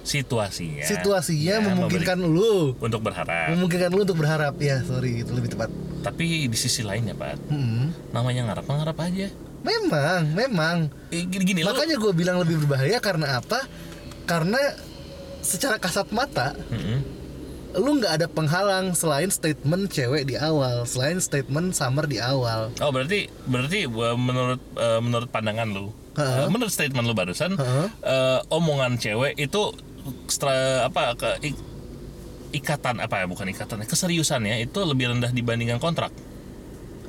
situasinya. 0.00 0.82
situasinya 0.82 1.54
ya, 1.54 1.62
memungkinkan 1.62 2.18
lu 2.18 2.72
untuk 2.74 3.00
berharap. 3.00 3.52
memungkinkan 3.52 3.90
lu 3.90 4.02
untuk 4.02 4.16
berharap 4.16 4.56
ya 4.58 4.80
sorry 4.82 5.20
itu 5.20 5.30
lebih 5.30 5.52
tepat 5.52 5.68
Tapi 6.00 6.48
di 6.48 6.56
sisi 6.56 6.80
lainnya, 6.80 7.12
Pak, 7.12 7.52
Hmm. 7.52 7.92
namanya 8.10 8.48
ngarap, 8.48 8.64
ngarap 8.64 8.96
aja. 8.98 9.28
memang 9.60 10.32
memang 10.32 10.76
Eh, 11.12 11.20
gini, 11.22 11.44
gini 11.44 11.60
Makanya 11.60 11.94
gue 11.94 12.12
bilang 12.16 12.40
lebih 12.40 12.56
berbahaya 12.58 12.96
karena 12.98 13.36
apa? 13.36 13.68
Karena 14.24 14.56
secara 15.40 15.76
kasat 15.76 16.08
mata 16.10 16.52
Mm-mm. 16.68 17.00
lu 17.70 18.02
nggak 18.02 18.12
ada 18.18 18.26
penghalang 18.26 18.92
selain 18.92 19.30
statement 19.30 19.86
cewek 19.88 20.26
di 20.26 20.34
awal, 20.34 20.82
selain 20.84 21.22
statement 21.22 21.70
summer 21.70 22.02
di 22.02 22.18
awal. 22.18 22.74
Oh 22.82 22.90
berarti 22.90 23.30
berarti 23.46 23.86
uh, 23.86 24.18
menurut 24.18 24.58
uh, 24.74 24.98
menurut 24.98 25.30
pandangan 25.30 25.70
lu, 25.70 25.94
uh, 26.18 26.50
menurut 26.50 26.68
statement 26.68 27.06
lu 27.06 27.14
barusan, 27.14 27.54
Ha-ha. 27.54 27.86
uh, 28.02 28.38
omongan 28.50 28.98
cewek 28.98 29.38
itu 29.38 29.70
stra, 30.26 30.82
apa 30.82 31.14
ke 31.14 31.30
ik- 31.46 31.64
ikatan 32.50 32.98
apa 32.98 33.22
ya 33.22 33.26
bukan 33.30 33.46
ikatan 33.46 33.86
keseriusannya 33.86 34.58
itu 34.60 34.82
lebih 34.82 35.14
rendah 35.14 35.30
dibandingkan 35.30 35.78
kontrak. 35.78 36.10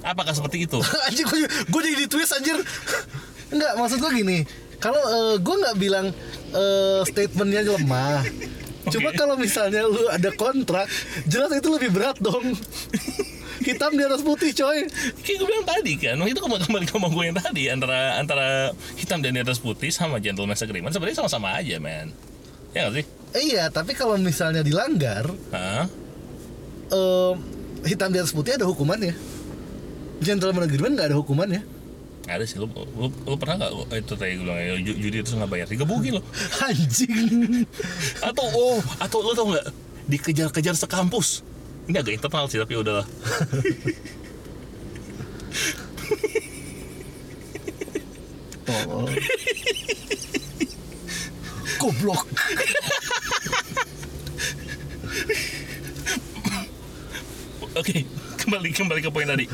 Apakah 0.01 0.33
seperti 0.33 0.69
itu? 0.69 0.77
anjir 1.09 1.25
gue 1.25 1.41
gue 1.45 1.81
jadi 1.81 1.97
di 1.97 2.07
twist 2.07 2.37
anjir. 2.37 2.61
Enggak, 3.53 3.75
maksud 3.75 3.97
gue 3.97 4.11
gini. 4.13 4.37
Kalau 4.81 4.97
eh, 4.97 5.35
gue 5.37 5.55
nggak 5.61 5.77
bilang 5.77 6.09
eh, 6.51 7.01
statementnya 7.05 7.61
lemah. 7.69 8.25
Cuma 8.89 9.13
Oke. 9.13 9.17
kalau 9.21 9.37
misalnya 9.37 9.85
lu 9.85 10.09
ada 10.09 10.33
kontrak, 10.33 10.89
jelas 11.29 11.53
itu 11.53 11.69
lebih 11.69 11.93
berat 11.93 12.17
dong. 12.17 12.57
Hitam 13.61 13.93
di 13.93 14.01
atas 14.01 14.25
putih, 14.25 14.49
coy. 14.57 14.89
Kayak 15.21 15.37
gue 15.37 15.47
bilang 15.47 15.65
tadi 15.69 15.93
kan, 16.01 16.17
itu 16.25 16.41
kembali 16.41 16.85
ke 16.89 16.97
gue 16.97 17.23
yang 17.29 17.37
tadi 17.37 17.63
antara 17.69 18.17
antara 18.17 18.73
hitam 18.97 19.21
dan 19.21 19.37
di 19.37 19.41
atas 19.45 19.61
putih 19.61 19.93
sama 19.93 20.17
gentleman's 20.17 20.65
agreement 20.65 20.89
sebenarnya 20.89 21.21
sama-sama 21.21 21.53
aja, 21.61 21.77
man. 21.77 22.09
Ya 22.73 22.89
nggak 22.89 22.93
sih? 22.97 23.05
Eh, 23.37 23.43
iya, 23.53 23.69
tapi 23.69 23.93
kalau 23.93 24.17
misalnya 24.17 24.65
dilanggar, 24.65 25.29
Hah? 25.53 25.85
eh, 26.89 27.33
hitam 27.85 28.09
di 28.09 28.17
atas 28.17 28.33
putih 28.33 28.57
ada 28.57 28.65
hukumannya. 28.65 29.13
Gentleman 30.25 30.65
agreement 30.65 30.97
nggak 30.97 31.13
ada 31.13 31.17
hukumannya. 31.21 31.61
Ada 32.31 32.47
sih, 32.47 32.57
lu, 32.63 32.71
lu, 32.71 33.11
lu 33.11 33.35
pernah 33.35 33.59
nggak 33.59 33.71
itu 33.91 34.13
tadi 34.15 34.39
gue 34.39 34.45
bilang 34.47 34.79
ju- 34.79 34.95
judi 34.95 35.17
itu 35.19 35.35
nggak 35.35 35.51
bayar, 35.51 35.67
digebukin 35.67 36.15
lo. 36.15 36.21
Anjing. 36.67 37.67
atau 38.23 38.47
oh 38.55 38.79
atau 39.03 39.19
lo 39.19 39.35
tau 39.35 39.51
nggak 39.51 39.67
dikejar-kejar 40.07 40.75
sekampus 40.75 41.43
ini 41.87 41.97
agak 41.99 42.15
internal 42.19 42.47
sih 42.47 42.59
tapi 42.59 42.75
udahlah 42.77 43.05
Tolol. 48.65 49.09
Goblok. 51.81 52.21
oke 57.71 57.97
kembali 58.37 58.69
kembali 58.75 58.99
ke 59.01 59.09
poin 59.09 59.25
tadi 59.25 59.45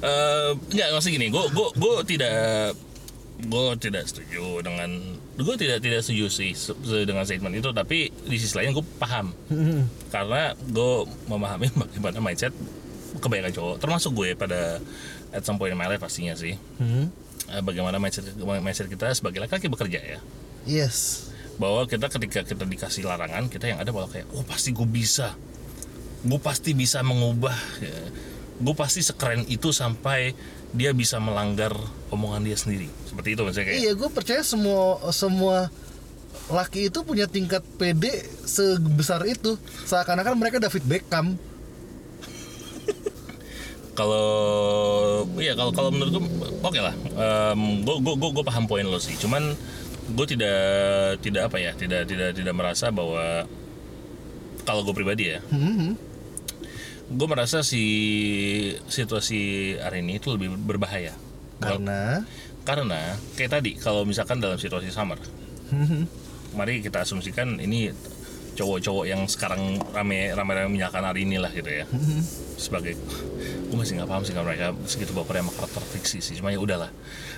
Eh 0.00 0.50
nggak 0.72 0.88
maksud 0.92 1.10
gini 1.10 1.28
gue 1.28 1.44
gue 1.50 1.68
gue 1.76 1.94
tidak 2.08 2.72
gue 3.40 3.62
tidak 3.76 4.04
setuju 4.04 4.60
dengan 4.60 4.88
gue 5.34 5.54
tidak 5.56 5.80
tidak 5.80 6.00
setuju 6.00 6.28
sih 6.28 6.52
dengan 7.04 7.24
statement 7.24 7.56
itu 7.56 7.68
tapi 7.70 8.08
di 8.08 8.36
sisi 8.36 8.52
lain 8.52 8.72
gue 8.72 8.84
paham 8.96 9.32
karena 10.08 10.52
gue 10.56 10.92
memahami 11.24 11.68
bagaimana 11.84 12.20
mindset 12.20 12.52
kebanyakan 13.16 13.52
cowok 13.52 13.76
termasuk 13.76 14.12
gue 14.14 14.28
pada 14.34 14.80
at 15.32 15.40
some 15.40 15.56
point 15.56 15.72
in 15.72 15.76
my 15.76 15.84
life 15.84 16.00
pastinya 16.00 16.32
sih 16.32 16.56
Hmm. 16.76 17.08
Eh, 17.48 17.60
bagaimana 17.60 17.96
mindset 17.96 18.28
mindset 18.60 18.86
kita 18.86 19.08
sebagai 19.12 19.40
laki-laki 19.40 19.68
bekerja 19.68 20.00
ya 20.00 20.18
Yes. 20.64 21.28
bahwa 21.56 21.84
kita 21.84 22.08
ketika 22.08 22.40
kita 22.44 22.64
dikasih 22.64 23.04
larangan 23.04 23.48
kita 23.48 23.68
yang 23.68 23.80
ada 23.80 23.88
malah 23.88 24.08
kayak 24.08 24.28
oh 24.32 24.44
pasti 24.44 24.72
gue 24.72 24.84
bisa 24.84 25.32
gue 26.20 26.36
pasti 26.36 26.72
bisa 26.72 27.00
mengubah 27.00 27.56
ya. 27.80 27.96
Gue 28.60 28.74
pasti 28.76 29.00
sekeren 29.00 29.48
itu 29.48 29.72
sampai 29.72 30.36
dia 30.70 30.92
bisa 30.92 31.16
melanggar 31.18 31.72
omongan 32.12 32.44
dia 32.44 32.54
sendiri 32.54 32.86
seperti 33.08 33.34
itu 33.34 33.42
maksudnya 33.42 33.66
kayak 33.66 33.80
Iya, 33.80 33.92
gue 33.96 34.08
percaya 34.12 34.42
semua 34.44 35.00
semua 35.10 35.72
laki 36.46 36.90
itu 36.90 37.02
punya 37.02 37.26
tingkat 37.26 37.62
PD 37.74 38.06
sebesar 38.46 39.26
itu. 39.26 39.58
Seakan-akan 39.86 40.38
mereka 40.38 40.58
David 40.58 40.82
Beckham. 40.86 41.34
kalau 43.98 44.26
iya 45.38 45.52
kalau 45.58 45.74
kalau 45.74 45.90
menurut 45.90 46.10
gue 46.14 46.22
oke 46.62 46.78
lah 46.78 46.94
gue 47.54 47.96
gue 48.00 48.14
gue 48.16 48.30
gue 48.38 48.44
paham 48.46 48.64
poin 48.64 48.86
lo 48.86 48.96
sih 48.96 49.18
cuman 49.18 49.52
gue 50.10 50.26
tidak 50.26 50.60
tidak 51.20 51.42
apa 51.50 51.56
ya 51.58 51.72
tidak 51.74 52.06
tidak 52.06 52.30
tidak 52.32 52.54
merasa 52.54 52.88
bahwa 52.90 53.44
kalau 54.64 54.86
gue 54.86 54.94
pribadi 54.94 55.34
ya 55.34 55.38
Hmm. 55.50 55.98
Gue 57.10 57.26
merasa 57.26 57.66
si 57.66 57.82
situasi 58.86 59.74
hari 59.82 60.06
ini 60.06 60.22
itu 60.22 60.30
lebih 60.30 60.54
berbahaya. 60.54 61.12
Karena? 61.58 62.22
Karena 62.62 63.18
kayak 63.34 63.60
tadi 63.60 63.74
kalau 63.74 64.06
misalkan 64.06 64.38
dalam 64.38 64.56
situasi 64.56 64.94
summer. 64.94 65.18
Hmm. 65.70 66.10
mari 66.50 66.82
kita 66.82 67.06
asumsikan 67.06 67.62
ini 67.62 67.94
cowok-cowok 68.58 69.06
yang 69.06 69.22
sekarang 69.30 69.78
rame 69.94 70.34
rame 70.34 70.50
rame 70.50 70.68
menyalakan 70.74 71.06
hari 71.06 71.22
ini 71.22 71.38
lah 71.38 71.50
gitu 71.54 71.70
ya. 71.70 71.86
Sebagai 72.58 72.98
gue 73.70 73.76
masih 73.78 74.02
nggak 74.02 74.10
paham 74.10 74.22
sih 74.26 74.34
kalau 74.34 74.50
mereka 74.50 74.74
segitu 74.90 75.14
baper 75.14 75.42
sama 75.42 75.54
karakter 75.54 75.82
fiksi 75.94 76.18
sih. 76.18 76.34
Cuma 76.42 76.50
ya 76.50 76.58
udahlah. 76.58 76.90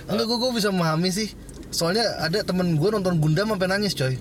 Enggak 0.09 0.33
gue 0.33 0.51
bisa 0.53 0.73
memahami 0.73 1.13
sih. 1.13 1.29
Soalnya 1.69 2.05
ada 2.21 2.41
temen 2.41 2.77
gue 2.77 2.89
nonton 2.89 3.17
Gundam 3.21 3.53
sampai 3.53 3.69
nangis, 3.69 3.93
coy. 3.97 4.17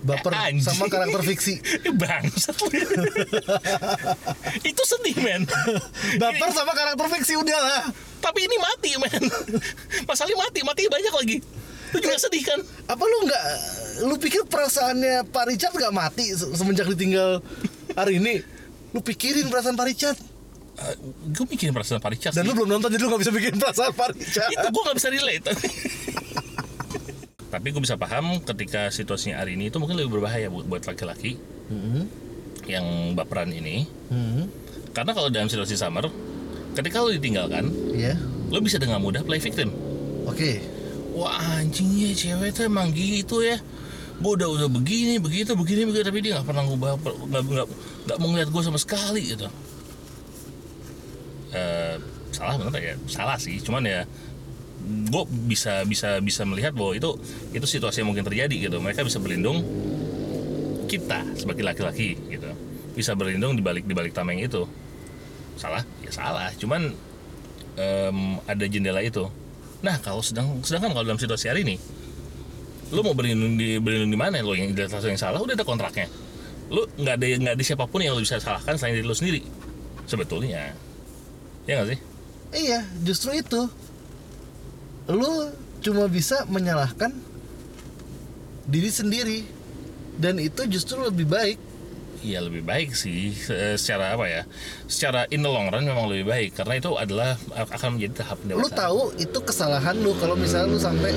Baper 0.00 0.32
Eh, 0.32 0.40
anjing. 0.48 0.64
sama 0.64 0.86
karakter 0.86 1.20
fiksi. 1.22 1.60
bangsat 2.00 2.56
itu 4.64 4.82
sedih 4.82 5.16
men 5.18 5.42
Baper 6.16 6.50
sama 6.50 6.72
karakter 6.72 7.06
fiksi 7.10 7.34
udah 7.34 7.58
lah. 7.58 7.82
tapi 8.18 8.44
ini 8.44 8.56
mati 8.56 8.90
men 8.96 9.22
masalahnya 10.04 10.36
mati 10.38 10.60
mati 10.60 10.82
banyak 10.86 11.14
lagi 11.14 11.36
lu 11.90 11.98
juga 11.98 12.16
sedih 12.16 12.44
kan 12.44 12.60
Apa 12.86 13.02
lu 13.02 13.18
nggak 13.24 13.44
lu 14.02 14.14
pikir 14.16 14.44
perasaannya 14.44 15.26
Pak 15.26 15.44
Richard 15.46 15.74
nggak 15.74 15.90
mati 15.90 16.30
se- 16.30 16.48
semenjak 16.50 16.86
ditinggal 16.86 17.42
hari 17.92 18.16
ini? 18.16 18.40
Lu 18.90 19.00
pikirin 19.00 19.46
perasaan 19.46 19.74
Pak 19.74 19.86
Richard. 19.86 20.18
gue 21.26 21.44
mikirin 21.46 21.70
perasaan 21.70 21.98
Pak 21.98 22.10
Richard 22.10 22.32
Dan 22.32 22.40
sih. 22.40 22.48
lu 22.48 22.56
belum 22.56 22.70
nonton 22.70 22.88
jadi 22.88 23.02
lu 23.02 23.10
gak 23.10 23.20
bisa 23.20 23.30
bikin 23.30 23.54
perasaan 23.54 23.92
Pak 23.92 24.08
Richard 24.12 24.48
itu 24.48 24.66
gue 24.66 24.82
gak 24.82 24.96
bisa 24.96 25.08
relate 25.08 25.44
tapi 27.50 27.70
gue 27.70 27.82
bisa 27.82 27.94
paham 27.94 28.38
ketika 28.40 28.88
situasinya 28.88 29.36
hari 29.36 29.58
ini 29.58 29.68
itu 29.68 29.76
mungkin 29.76 29.98
lebih 29.98 30.16
berbahaya 30.16 30.46
buat 30.46 30.64
buat 30.64 30.82
laki-laki 30.84 31.34
Mhm. 31.66 32.02
yang 32.66 32.86
baperan 33.12 33.50
ini 33.50 33.86
Mhm. 34.08 34.42
karena 34.90 35.10
kalau 35.10 35.28
dalam 35.28 35.46
situasi 35.46 35.74
summer 35.74 36.06
ketika 36.72 37.02
lo 37.02 37.10
ditinggalkan 37.10 37.66
Iya. 37.90 38.14
lo 38.48 38.58
bisa 38.58 38.78
dengan 38.78 38.98
mudah 38.98 39.20
play 39.20 39.38
victim 39.38 39.74
Oke. 40.24 40.62
wah 41.10 41.34
anjing 41.58 41.90
ya 41.90 42.14
cewek 42.14 42.50
tuh 42.52 42.64
emang 42.64 42.90
gitu 42.90 43.42
ya 43.42 43.58
gue 44.20 44.32
udah 44.36 44.46
udah 44.46 44.68
begini 44.68 45.16
begitu 45.16 45.56
begini 45.56 45.88
begitu 45.88 46.04
tapi 46.04 46.20
dia 46.20 46.38
nggak 46.38 46.46
pernah 46.46 46.62
ngubah 46.62 46.90
nggak 47.00 47.14
nggak 47.42 47.66
nggak 48.06 48.16
mau 48.20 48.28
ngeliat 48.30 48.48
gue 48.48 48.62
sama 48.62 48.78
sekali 48.78 49.22
gitu 49.28 49.50
Eh, 51.50 51.96
salah 52.30 52.54
bener 52.54 52.78
ya 52.78 52.94
salah 53.10 53.34
sih 53.34 53.58
cuman 53.58 53.82
ya 53.82 54.06
gue 54.80 55.22
bisa 55.50 55.84
bisa 55.84 56.18
bisa 56.22 56.42
melihat 56.48 56.72
bahwa 56.72 56.96
itu 56.96 57.14
itu 57.52 57.66
situasi 57.66 58.02
yang 58.02 58.08
mungkin 58.10 58.24
terjadi 58.26 58.70
gitu. 58.70 58.76
Mereka 58.80 59.04
bisa 59.04 59.20
berlindung 59.20 59.62
kita 60.90 61.22
sebagai 61.38 61.62
laki-laki 61.62 62.18
gitu. 62.30 62.50
Bisa 62.96 63.14
berlindung 63.14 63.54
di 63.54 63.62
balik 63.62 63.86
di 63.86 63.94
balik 63.94 64.16
tameng 64.16 64.40
itu. 64.42 64.66
Salah? 65.54 65.84
Ya 66.02 66.10
salah. 66.10 66.50
Cuman 66.56 66.90
em, 67.78 68.18
ada 68.48 68.64
jendela 68.66 69.04
itu. 69.04 69.28
Nah 69.80 69.96
kalau 70.02 70.24
sedang 70.24 70.60
sedangkan 70.64 70.92
kalau 70.96 71.04
dalam 71.06 71.20
situasi 71.20 71.46
hari 71.48 71.62
ini 71.64 71.76
lu 72.90 73.06
mau 73.06 73.14
berlindung 73.14 73.54
di 73.54 73.78
berlindung 73.78 74.10
di 74.10 74.18
mana? 74.18 74.42
Lo 74.42 74.52
yang 74.58 74.74
jelas 74.74 74.90
yang 75.06 75.20
salah 75.20 75.38
udah 75.38 75.54
ada 75.54 75.62
kontraknya. 75.62 76.10
Lu 76.70 76.86
nggak 76.98 77.14
ada 77.18 77.26
nggak 77.38 77.54
ada 77.54 77.64
siapa 77.64 77.86
pun 77.86 78.02
yang 78.02 78.18
lu 78.18 78.22
bisa 78.22 78.42
salahkan 78.42 78.74
selain 78.74 78.98
diri 78.98 79.06
lu 79.06 79.14
sendiri. 79.14 79.40
Sebetulnya. 80.10 80.74
Ya 81.70 81.72
nggak 81.78 81.88
sih? 81.94 81.98
Iya, 82.50 82.82
justru 83.06 83.38
itu. 83.38 83.70
Lu 85.10 85.50
cuma 85.80 86.06
bisa 86.06 86.46
menyalahkan 86.46 87.10
diri 88.64 88.88
sendiri. 88.88 89.40
Dan 90.14 90.36
itu 90.36 90.68
justru 90.68 91.00
lebih 91.00 91.24
baik. 91.24 91.58
Iya 92.20 92.44
lebih 92.44 92.60
baik 92.60 92.92
sih 92.92 93.32
Se- 93.32 93.80
secara 93.80 94.12
apa 94.12 94.28
ya 94.28 94.44
secara 94.84 95.24
in 95.32 95.40
the 95.40 95.48
long 95.48 95.72
run 95.72 95.88
memang 95.88 96.04
lebih 96.04 96.28
baik 96.28 96.50
karena 96.52 96.76
itu 96.76 96.92
adalah 96.92 97.40
akan 97.56 97.96
menjadi 97.96 98.20
tahap 98.20 98.36
Lu 98.44 98.60
pendewasaan. 98.60 98.76
tahu 98.76 99.00
itu 99.16 99.38
kesalahan 99.40 99.96
lu 99.96 100.12
kalau 100.20 100.36
misalnya 100.36 100.68
lu 100.68 100.76
sampai 100.76 101.16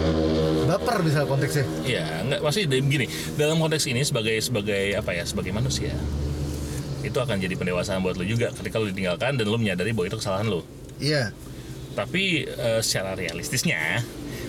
baper 0.63 1.03
misalnya 1.03 1.27
konteksnya. 1.27 1.67
Iya, 1.83 2.07
enggak 2.23 2.39
masih 2.39 2.71
begini. 2.71 3.11
Dalam 3.35 3.59
konteks 3.59 3.83
ini 3.91 3.99
sebagai 4.07 4.39
sebagai 4.39 4.95
apa 4.95 5.11
ya? 5.11 5.27
Sebagai 5.27 5.51
manusia. 5.51 5.91
Itu 7.03 7.19
akan 7.19 7.35
jadi 7.35 7.59
pendewasaan 7.59 7.99
buat 7.99 8.15
lu 8.15 8.23
juga 8.23 8.55
ketika 8.55 8.79
lu 8.79 8.87
ditinggalkan 8.87 9.35
dan 9.35 9.43
lu 9.43 9.59
menyadari 9.59 9.91
bahwa 9.91 10.07
itu 10.07 10.23
kesalahan 10.23 10.47
lu. 10.47 10.63
Iya. 11.03 11.35
Tapi 11.93 12.45
eh, 12.45 12.81
secara 12.81 13.13
realistisnya 13.13 14.01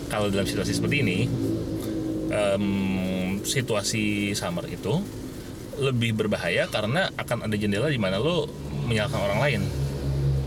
kalau 0.09 0.29
dalam 0.33 0.45
situasi 0.45 0.73
seperti 0.73 0.97
ini 1.05 1.19
em, 2.33 2.67
situasi 3.45 4.33
summer 4.33 4.65
itu 4.69 5.01
lebih 5.81 6.15
berbahaya 6.15 6.71
karena 6.71 7.11
akan 7.19 7.51
ada 7.51 7.57
jendela 7.59 7.91
di 7.91 7.99
mana 7.99 8.17
lu 8.23 8.47
menyalahkan 8.87 9.21
orang 9.21 9.39
lain. 9.43 9.61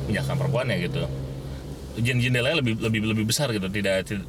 Menyalahkan 0.07 0.35
perempuannya 0.39 0.75
gitu. 0.87 1.03
Jen 1.97 2.21
jendelanya 2.21 2.61
lebih 2.61 2.77
lebih 2.77 2.99
lebih 3.09 3.25
besar 3.25 3.49
gitu, 3.53 3.67
tidak, 3.69 4.05
tidak 4.05 4.25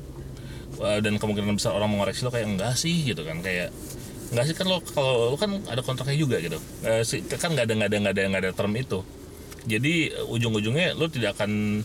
Uh, 0.79 1.03
dan 1.03 1.19
kemungkinan 1.19 1.59
besar 1.59 1.75
orang 1.75 1.91
mengoreksi 1.91 2.23
lo 2.23 2.31
kayak 2.31 2.55
enggak 2.55 2.79
sih 2.79 3.03
gitu 3.03 3.27
kan 3.27 3.43
kayak 3.43 3.75
enggak 4.31 4.47
sih 4.47 4.55
kan 4.55 4.71
lo 4.71 4.79
kalau 4.79 5.35
lo 5.35 5.35
kan 5.35 5.59
ada 5.67 5.83
kontraknya 5.83 6.15
juga 6.15 6.39
gitu 6.39 6.55
Eh, 6.87 7.03
si- 7.03 7.19
kan 7.27 7.51
nggak 7.51 7.67
ada 7.67 7.75
nggak 7.75 7.89
ada 7.91 7.97
nggak 7.99 8.15
ada 8.15 8.23
nggak 8.31 8.43
ada 8.47 8.53
term 8.55 8.71
itu 8.79 9.03
jadi 9.67 10.15
uh, 10.23 10.31
ujung-ujungnya 10.31 10.95
lo 10.95 11.11
tidak 11.11 11.35
akan 11.35 11.83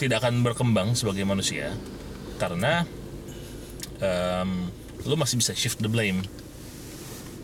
tidak 0.00 0.24
akan 0.24 0.40
berkembang 0.40 0.96
sebagai 0.96 1.28
manusia 1.28 1.76
karena 2.40 2.88
em, 4.00 4.72
lo 5.04 5.14
masih 5.20 5.36
bisa 5.36 5.52
shift 5.52 5.84
the 5.84 5.90
blame. 5.92 6.24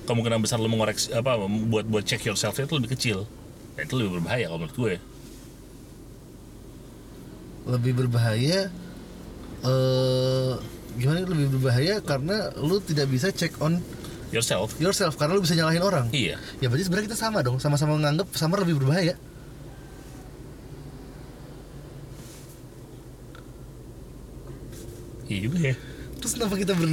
Kemungkinan 0.08 0.40
besar 0.40 0.56
lo 0.56 0.72
mengoreksi 0.72 1.12
apa 1.12 1.36
buat 1.44 1.84
buat 1.84 2.04
check 2.08 2.24
yourself 2.24 2.56
itu 2.56 2.72
lebih 2.80 2.96
kecil. 2.96 3.28
Dan 3.76 3.84
itu 3.84 3.94
lebih 4.00 4.12
berbahaya 4.18 4.48
kalau 4.48 4.58
menurut 4.64 4.76
gue. 4.80 4.94
Lebih 7.68 7.92
berbahaya 7.92 8.58
eh 9.66 10.52
gimana 10.96 11.28
lebih 11.28 11.60
berbahaya? 11.60 12.00
Karena 12.00 12.56
lu 12.56 12.80
tidak 12.80 13.12
bisa 13.12 13.28
check 13.28 13.52
on 13.60 13.84
yourself. 14.32 14.72
yourself 14.80 15.20
karena 15.20 15.36
lu 15.36 15.44
bisa 15.44 15.52
nyalahin 15.52 15.84
orang. 15.84 16.06
iya. 16.16 16.40
Ya 16.64 16.72
berarti 16.72 16.88
sebenarnya 16.88 17.12
kita 17.12 17.18
sama 17.20 17.44
dong, 17.44 17.60
sama-sama 17.60 18.00
menganggap 18.00 18.32
summer 18.32 18.64
lebih 18.64 18.80
berbahaya. 18.80 19.18
Iya 25.26 25.38
juga 25.42 25.58
ya 25.60 25.76
Terus 26.16 26.32
kenapa 26.32 26.56
kita 26.56 26.72
ber... 26.72 26.88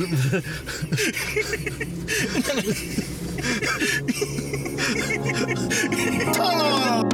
Tolong! 6.36 7.08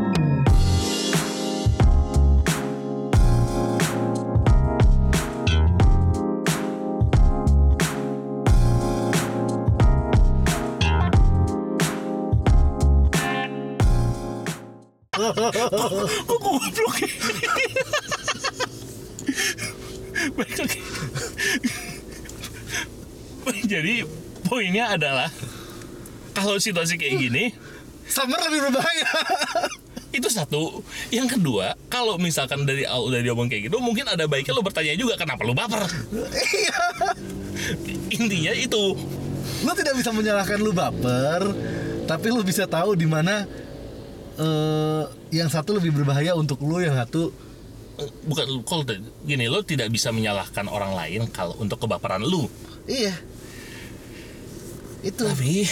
Kok 15.20 16.40
goblok 16.42 16.96
ya? 17.06 17.10
Jadi 23.72 24.06
poinnya 24.46 24.94
adalah 24.94 25.32
kalau 26.36 26.62
situasi 26.62 27.00
kayak 27.00 27.18
gini 27.18 27.50
Summer 28.10 28.42
lebih 28.50 28.60
berbahaya. 28.68 29.10
itu 30.18 30.28
satu. 30.34 30.82
Yang 31.14 31.38
kedua, 31.38 31.78
kalau 31.88 32.18
misalkan 32.18 32.66
dari 32.66 32.84
awal 32.90 33.14
udah 33.14 33.22
diomong 33.22 33.46
kayak 33.46 33.70
gitu, 33.70 33.78
mungkin 33.78 34.10
ada 34.10 34.26
baiknya 34.26 34.58
lo 34.58 34.66
bertanya 34.66 34.98
juga 34.98 35.14
kenapa 35.14 35.46
lo 35.46 35.54
baper. 35.54 35.86
Iya. 36.34 36.80
Intinya 38.18 38.54
itu. 38.58 38.98
lu 39.60 39.76
tidak 39.76 40.00
bisa 40.00 40.16
menyalahkan 40.16 40.56
lu 40.62 40.72
baper, 40.72 41.42
tapi 42.08 42.28
lu 42.32 42.40
bisa 42.48 42.64
tahu 42.64 42.96
di 42.96 43.04
mana 43.04 43.44
eh 44.40 45.04
yang 45.36 45.52
satu 45.52 45.76
lebih 45.76 45.92
berbahaya 45.92 46.32
untuk 46.32 46.64
lu, 46.64 46.80
yang 46.80 46.96
satu 46.96 47.28
Bukan 48.26 48.46
kalau 48.64 48.84
gini, 49.26 49.46
lo 49.52 49.64
tidak 49.64 49.90
bisa 49.92 50.10
menyalahkan 50.14 50.66
orang 50.68 50.96
lain 50.96 51.28
kalau 51.30 51.56
untuk 51.60 51.84
kebaperan 51.84 52.24
lu. 52.24 52.48
iya. 52.90 53.16
Itu. 55.00 55.24
Tapi 55.24 55.64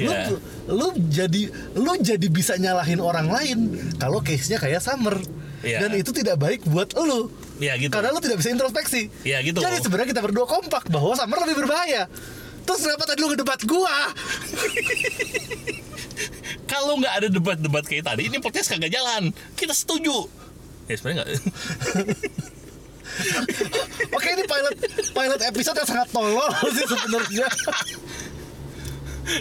lu, 0.00 0.08
ya 0.08 0.32
lu 0.72 0.88
jadi 1.12 1.42
lu 1.76 1.92
jadi 2.00 2.26
bisa 2.32 2.56
nyalahin 2.56 2.96
orang 2.96 3.28
lain 3.28 3.58
kalau 4.00 4.24
case-nya 4.24 4.56
kayak 4.56 4.80
Summer. 4.80 5.20
Iya. 5.60 5.84
Dan 5.84 6.00
itu 6.00 6.08
tidak 6.16 6.40
baik 6.40 6.64
buat 6.64 6.96
lu. 6.96 7.28
ya 7.60 7.76
gitu. 7.76 7.92
Karena 7.92 8.08
lu 8.08 8.24
tidak 8.24 8.40
bisa 8.40 8.48
introspeksi. 8.48 9.12
Iya, 9.20 9.44
gitu. 9.44 9.60
Jadi 9.60 9.84
sebenarnya 9.84 10.16
kita 10.16 10.24
berdua 10.24 10.48
kompak 10.48 10.88
bahwa 10.88 11.12
Summer 11.12 11.44
lebih 11.44 11.68
berbahaya. 11.68 12.08
Terus 12.64 12.80
kenapa 12.88 13.04
tadi 13.04 13.20
lu 13.20 13.28
ngedebat 13.28 13.60
gua? 13.68 13.92
kalau 16.70 16.94
nggak 17.00 17.14
ada 17.20 17.28
debat-debat 17.28 17.84
kayak 17.84 18.04
tadi 18.06 18.30
ini 18.30 18.38
podcast 18.38 18.70
kagak 18.70 18.92
jalan 18.94 19.34
kita 19.58 19.74
setuju 19.74 20.28
ya 20.90 20.96
sebenarnya 20.96 21.18
nggak 21.20 21.28
Oke 24.10 24.28
ini 24.28 24.44
pilot 24.44 24.74
pilot 25.10 25.40
episode 25.44 25.76
yang 25.76 25.88
sangat 25.88 26.08
tolol 26.08 26.48
sih 26.72 26.86
sebenarnya. 26.86 27.46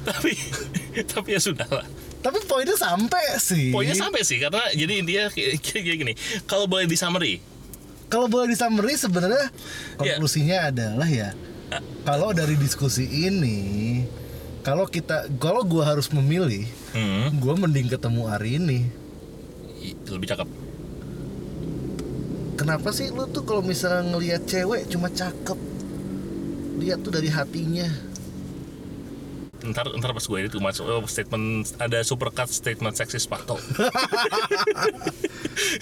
tapi 0.03 0.31
tapi 1.05 1.29
ya 1.31 1.41
sudah 1.41 1.65
lah 1.65 1.85
Tapi 2.19 2.43
poinnya 2.43 2.75
sampai 2.75 3.39
sih. 3.39 3.71
poinnya 3.71 3.95
sampai 3.95 4.21
sih 4.21 4.37
karena 4.37 4.59
jadi 4.69 4.93
intinya 4.99 5.25
kayak 5.31 5.55
gini 5.95 6.13
kalau 6.43 6.67
boleh 6.67 6.83
di 6.83 6.93
summary 6.93 7.39
Kalau 8.05 8.27
boleh 8.27 8.49
di 8.49 8.57
summary 8.57 8.93
sebenarnya 8.93 9.47
Iya. 9.97 10.19
konklusinya 10.19 10.57
adalah 10.67 11.07
ya 11.07 11.29
kalau 12.01 12.33
dari 12.33 12.57
diskusi 12.57 13.05
ini 13.05 14.01
kalau 14.59 14.83
kita 14.83 15.31
kalau 15.37 15.63
gua 15.63 15.87
harus 15.87 16.09
memilih, 16.09 16.65
hmm, 16.91 17.39
gua 17.39 17.55
mending 17.55 17.87
ketemu 17.87 18.21
hari 18.25 18.57
ini. 18.57 18.79
lebih 20.03 20.27
cakep 20.27 20.49
Kenapa 22.59 22.91
sih 22.91 23.07
lu 23.07 23.23
tuh 23.31 23.47
kalau 23.47 23.63
misalnya 23.63 24.03
ngelihat 24.11 24.43
cewek 24.43 24.91
cuma 24.91 25.07
cakep? 25.07 25.55
Lihat 26.83 26.99
tuh 26.99 27.15
dari 27.15 27.31
hatinya. 27.31 27.87
ntar 29.59 29.91
ntar 29.91 30.15
pas 30.15 30.23
gue 30.23 30.39
itu 30.39 30.55
masuk 30.63 30.87
oh, 30.87 31.03
statement 31.03 31.67
ada 31.83 31.99
supercut 31.99 32.47
statement 32.47 32.95
seksis 32.95 33.27
Parto 33.27 33.59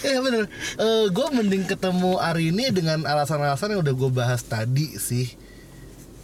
Ya 0.02 0.18
bener. 0.26 0.50
Eh 0.82 1.06
gue 1.14 1.28
mending 1.30 1.62
ketemu 1.70 2.18
hari 2.18 2.50
ini 2.50 2.74
dengan 2.74 3.06
alasan-alasan 3.06 3.78
yang 3.78 3.86
udah 3.86 3.94
gue 3.94 4.10
bahas 4.10 4.42
tadi 4.42 4.98
sih. 4.98 5.30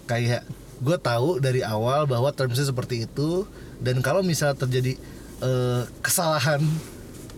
Kayak 0.10 0.50
gue 0.82 0.98
tahu 0.98 1.38
dari 1.38 1.62
awal 1.62 2.10
bahwa 2.10 2.34
termsnya 2.34 2.70
seperti 2.70 3.06
itu 3.06 3.46
dan 3.82 4.02
kalau 4.02 4.26
misalnya 4.26 4.58
terjadi 4.58 4.98
eh, 5.46 5.84
kesalahan, 6.02 6.62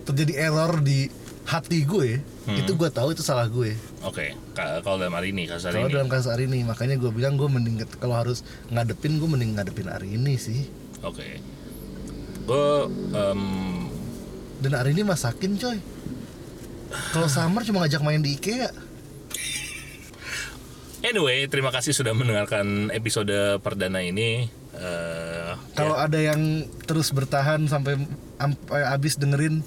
terjadi 0.08 0.48
error 0.48 0.80
di 0.80 1.12
hati 1.46 1.82
gue 1.82 2.20
Hmm. 2.42 2.54
itu 2.54 2.72
gue 2.72 2.86
tahu 2.88 3.10
itu 3.10 3.22
salah 3.22 3.46
gue 3.46 3.74
Oke, 4.02 4.38
ka- 4.52 4.78
kalau 4.78 4.96
dalam 4.96 5.10
hari 5.10 5.34
ini 5.34 5.46
kasus 5.46 5.66
hari 5.66 5.78
kalau 5.78 5.90
dalam 5.90 6.06
kasus 6.06 6.28
hari 6.28 6.46
ini 6.46 6.62
makanya 6.62 6.94
gue 6.94 7.10
bilang 7.10 7.34
gue 7.34 7.46
mending 7.46 7.82
kalau 7.98 8.14
harus 8.14 8.42
ngadepin 8.68 9.16
gue 9.16 9.26
mending 9.26 9.54
ngadepin 9.54 9.86
hari 9.86 10.14
ini 10.14 10.34
sih 10.36 10.70
Oke. 11.00 11.42
Gue 12.42 12.66
em, 13.12 13.42
dan 14.58 14.72
hari 14.74 14.90
ini 14.90 15.02
masakin 15.02 15.54
coy 15.54 15.78
kalau 17.10 17.26
summer 17.26 17.62
cuma 17.62 17.82
ngajak 17.82 17.98
main 18.00 18.18
di 18.18 18.34
IKEA 18.34 18.70
Anyway, 21.02 21.46
terima 21.46 21.70
kasih 21.70 21.92
sudah 21.92 22.10
mendengarkan 22.10 22.90
episode 22.90 23.30
perdana 23.60 24.00
ini. 24.00 24.50
Eh, 24.74 25.50
kalau 25.72 25.94
ya, 25.94 26.04
ada 26.04 26.18
yang 26.18 26.40
terus 26.82 27.10
bertahan 27.10 27.62
sampai 27.64 28.00
sampai 28.34 28.80
habis 28.82 29.14
dengerin 29.14 29.62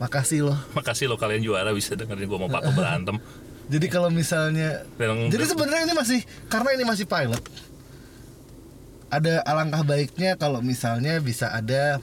makasih 0.00 0.48
loh 0.48 0.58
makasih 0.78 1.06
lo 1.06 1.20
kalian 1.20 1.44
juara 1.44 1.70
bisa 1.70 1.92
dengerin 1.94 2.24
gue 2.26 2.38
mau 2.40 2.48
patung 2.48 2.74
berantem. 2.74 3.16
jadi 3.72 3.86
kalau 3.86 4.08
misalnya 4.10 4.82
Dan- 4.96 5.30
jadi 5.30 5.44
sebenarnya 5.46 5.84
ini 5.86 5.94
masih 5.94 6.20
karena 6.48 6.70
ini 6.74 6.84
masih 6.88 7.04
pilot 7.06 7.44
ada 9.10 9.42
alangkah 9.44 9.82
baiknya 9.84 10.34
kalau 10.34 10.62
misalnya 10.62 11.18
bisa 11.20 11.50
ada 11.50 11.98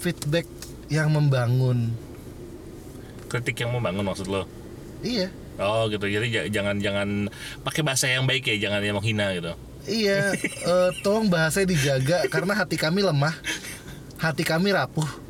feedback 0.00 0.44
yang 0.90 1.12
membangun 1.12 1.92
kritik 3.28 3.60
yang 3.60 3.70
membangun 3.76 4.08
maksud 4.08 4.26
lo. 4.26 4.48
iya 5.04 5.28
Oh 5.58 5.90
gitu. 5.90 6.06
Jadi 6.06 6.54
jangan 6.54 6.78
jangan 6.78 7.26
pakai 7.66 7.82
bahasa 7.82 8.06
yang 8.06 8.24
baik 8.30 8.46
ya, 8.46 8.70
jangan 8.70 8.78
yang 8.78 8.94
menghina 8.94 9.34
gitu. 9.34 9.52
Iya, 9.90 10.30
eh, 10.70 10.90
tolong 11.02 11.26
bahasanya 11.26 11.74
dijaga 11.74 12.30
karena 12.30 12.54
hati 12.54 12.78
kami 12.78 13.02
lemah, 13.02 13.34
hati 14.22 14.46
kami 14.46 14.70
rapuh. 14.70 15.27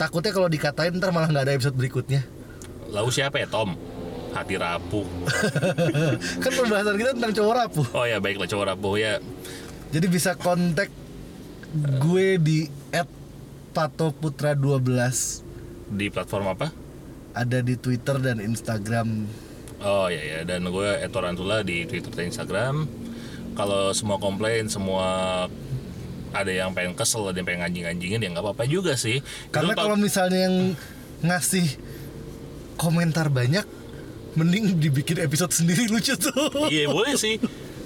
Takutnya 0.00 0.32
kalau 0.32 0.48
dikatain 0.48 0.96
ntar 0.96 1.12
malah 1.12 1.28
nggak 1.28 1.44
ada 1.44 1.52
episode 1.52 1.76
berikutnya. 1.76 2.24
Lalu 2.88 3.12
siapa 3.12 3.36
ya 3.36 3.46
Tom? 3.52 3.76
Hati 4.32 4.56
rapuh. 4.56 5.04
kan 6.42 6.52
pembahasan 6.56 6.96
kita 6.96 7.12
tentang 7.12 7.36
cowok 7.36 7.54
rapuh. 7.60 7.86
Oh 7.92 8.08
ya 8.08 8.16
baiklah 8.16 8.48
cowok 8.48 8.66
rapuh 8.72 8.96
ya. 8.96 9.20
Jadi 9.92 10.06
bisa 10.08 10.32
kontak 10.40 10.88
gue 12.00 12.40
di 12.40 12.66
@patoputra12 13.76 14.88
Di 15.92 16.06
platform 16.08 16.46
apa? 16.56 16.72
ada 17.34 17.62
di 17.62 17.78
Twitter 17.78 18.18
dan 18.18 18.42
Instagram. 18.42 19.26
Oh 19.80 20.10
ya 20.12 20.20
ya 20.20 20.38
dan 20.44 20.66
gue 20.66 20.88
Eto 21.00 21.22
Rantula 21.22 21.62
di 21.62 21.86
Twitter 21.86 22.10
dan 22.10 22.28
Instagram. 22.28 22.90
Kalau 23.54 23.94
semua 23.94 24.16
komplain, 24.18 24.70
semua 24.70 25.46
ada 26.30 26.50
yang 26.50 26.70
pengen 26.74 26.94
kesel, 26.94 27.26
ada 27.26 27.38
yang 27.38 27.48
pengen 27.48 27.62
anjing-anjingin 27.66 28.20
ya 28.22 28.28
nggak 28.30 28.44
apa-apa 28.44 28.64
juga 28.66 28.94
sih. 28.94 29.22
Karena 29.50 29.74
kalau 29.74 29.96
misalnya 29.98 30.46
yang 30.50 30.56
ngasih 31.20 31.66
komentar 32.80 33.28
banyak, 33.28 33.66
mending 34.38 34.78
dibikin 34.78 35.20
episode 35.20 35.52
sendiri 35.52 35.90
lucu 35.90 36.14
tuh. 36.16 36.70
Iya 36.70 36.88
boleh 36.94 37.14
sih. 37.18 37.36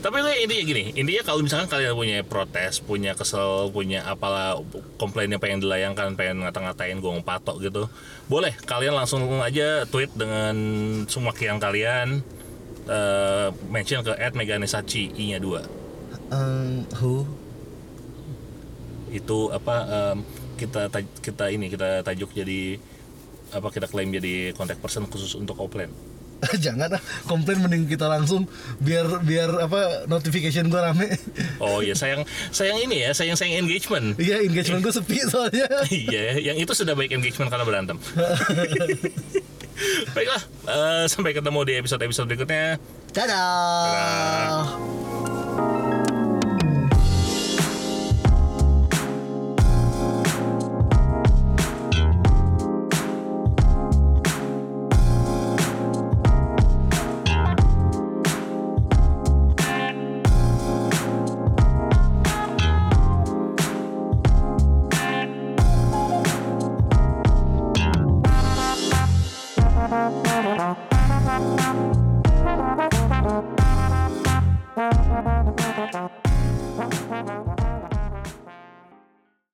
Tapi 0.05 0.21
itu 0.21 0.31
intinya 0.45 0.65
gini, 0.69 0.83
intinya 1.01 1.23
kalau 1.25 1.41
misalkan 1.41 1.65
kalian 1.65 1.97
punya 1.97 2.21
protes, 2.21 2.77
punya 2.77 3.17
kesel, 3.17 3.73
punya 3.73 4.05
apalah 4.05 4.61
komplain 5.01 5.33
yang 5.33 5.41
pengen 5.41 5.65
dilayangkan, 5.65 6.13
pengen 6.13 6.45
ngata-ngatain 6.45 7.01
gue 7.01 7.13
patok 7.25 7.57
gitu, 7.65 7.89
boleh 8.29 8.53
kalian 8.69 8.93
langsung 8.93 9.25
aja 9.41 9.89
tweet 9.89 10.13
dengan 10.13 10.53
semua 11.09 11.33
kian 11.33 11.57
kalian, 11.57 12.21
eh, 12.85 13.49
mention 13.73 14.05
ke 14.05 14.13
@meganesachi 14.37 15.09
i-nya 15.17 15.41
2 15.41 15.65
Um, 16.29 16.85
who? 17.01 17.25
Itu 19.15 19.39
apa 19.55 19.75
em, 19.87 20.19
kita 20.59 20.91
kita 21.23 21.45
ini 21.55 21.71
kita 21.71 22.03
tajuk 22.03 22.35
jadi 22.35 22.79
apa 23.55 23.71
kita 23.71 23.87
klaim 23.87 24.11
jadi 24.11 24.51
contact 24.59 24.83
person 24.83 25.07
khusus 25.07 25.39
untuk 25.39 25.55
offline 25.63 25.95
Jangan 26.65 26.99
ah, 26.99 27.03
komplain 27.25 27.63
mending 27.63 27.89
kita 27.89 28.05
langsung 28.11 28.45
biar 28.83 29.23
biar 29.25 29.65
apa 29.65 30.05
notification 30.11 30.69
gua 30.69 30.91
rame. 30.93 31.09
oh 31.63 31.81
iya 31.81 31.95
sayang 32.01 32.27
sayang 32.53 32.85
ini 32.85 33.07
ya 33.07 33.11
sayang 33.17 33.39
sayang 33.39 33.65
engagement 33.65 34.19
Iya 34.21 34.45
engagement 34.45 34.85
gue 34.85 34.93
sepi 34.93 35.25
soalnya. 35.25 35.65
iya 35.89 36.37
yang 36.53 36.59
itu 36.61 36.73
sudah 36.77 36.93
baik 36.93 37.15
engagement 37.15 37.49
karena 37.49 37.65
berantem 37.65 37.97
baiklah 40.15 40.43
eh, 40.69 41.05
sampai 41.11 41.33
ketemu 41.35 41.61
di 41.67 41.73
episode 41.81 42.03
episode 42.03 42.27
berikutnya 42.31 42.79
Dadah. 43.15 45.04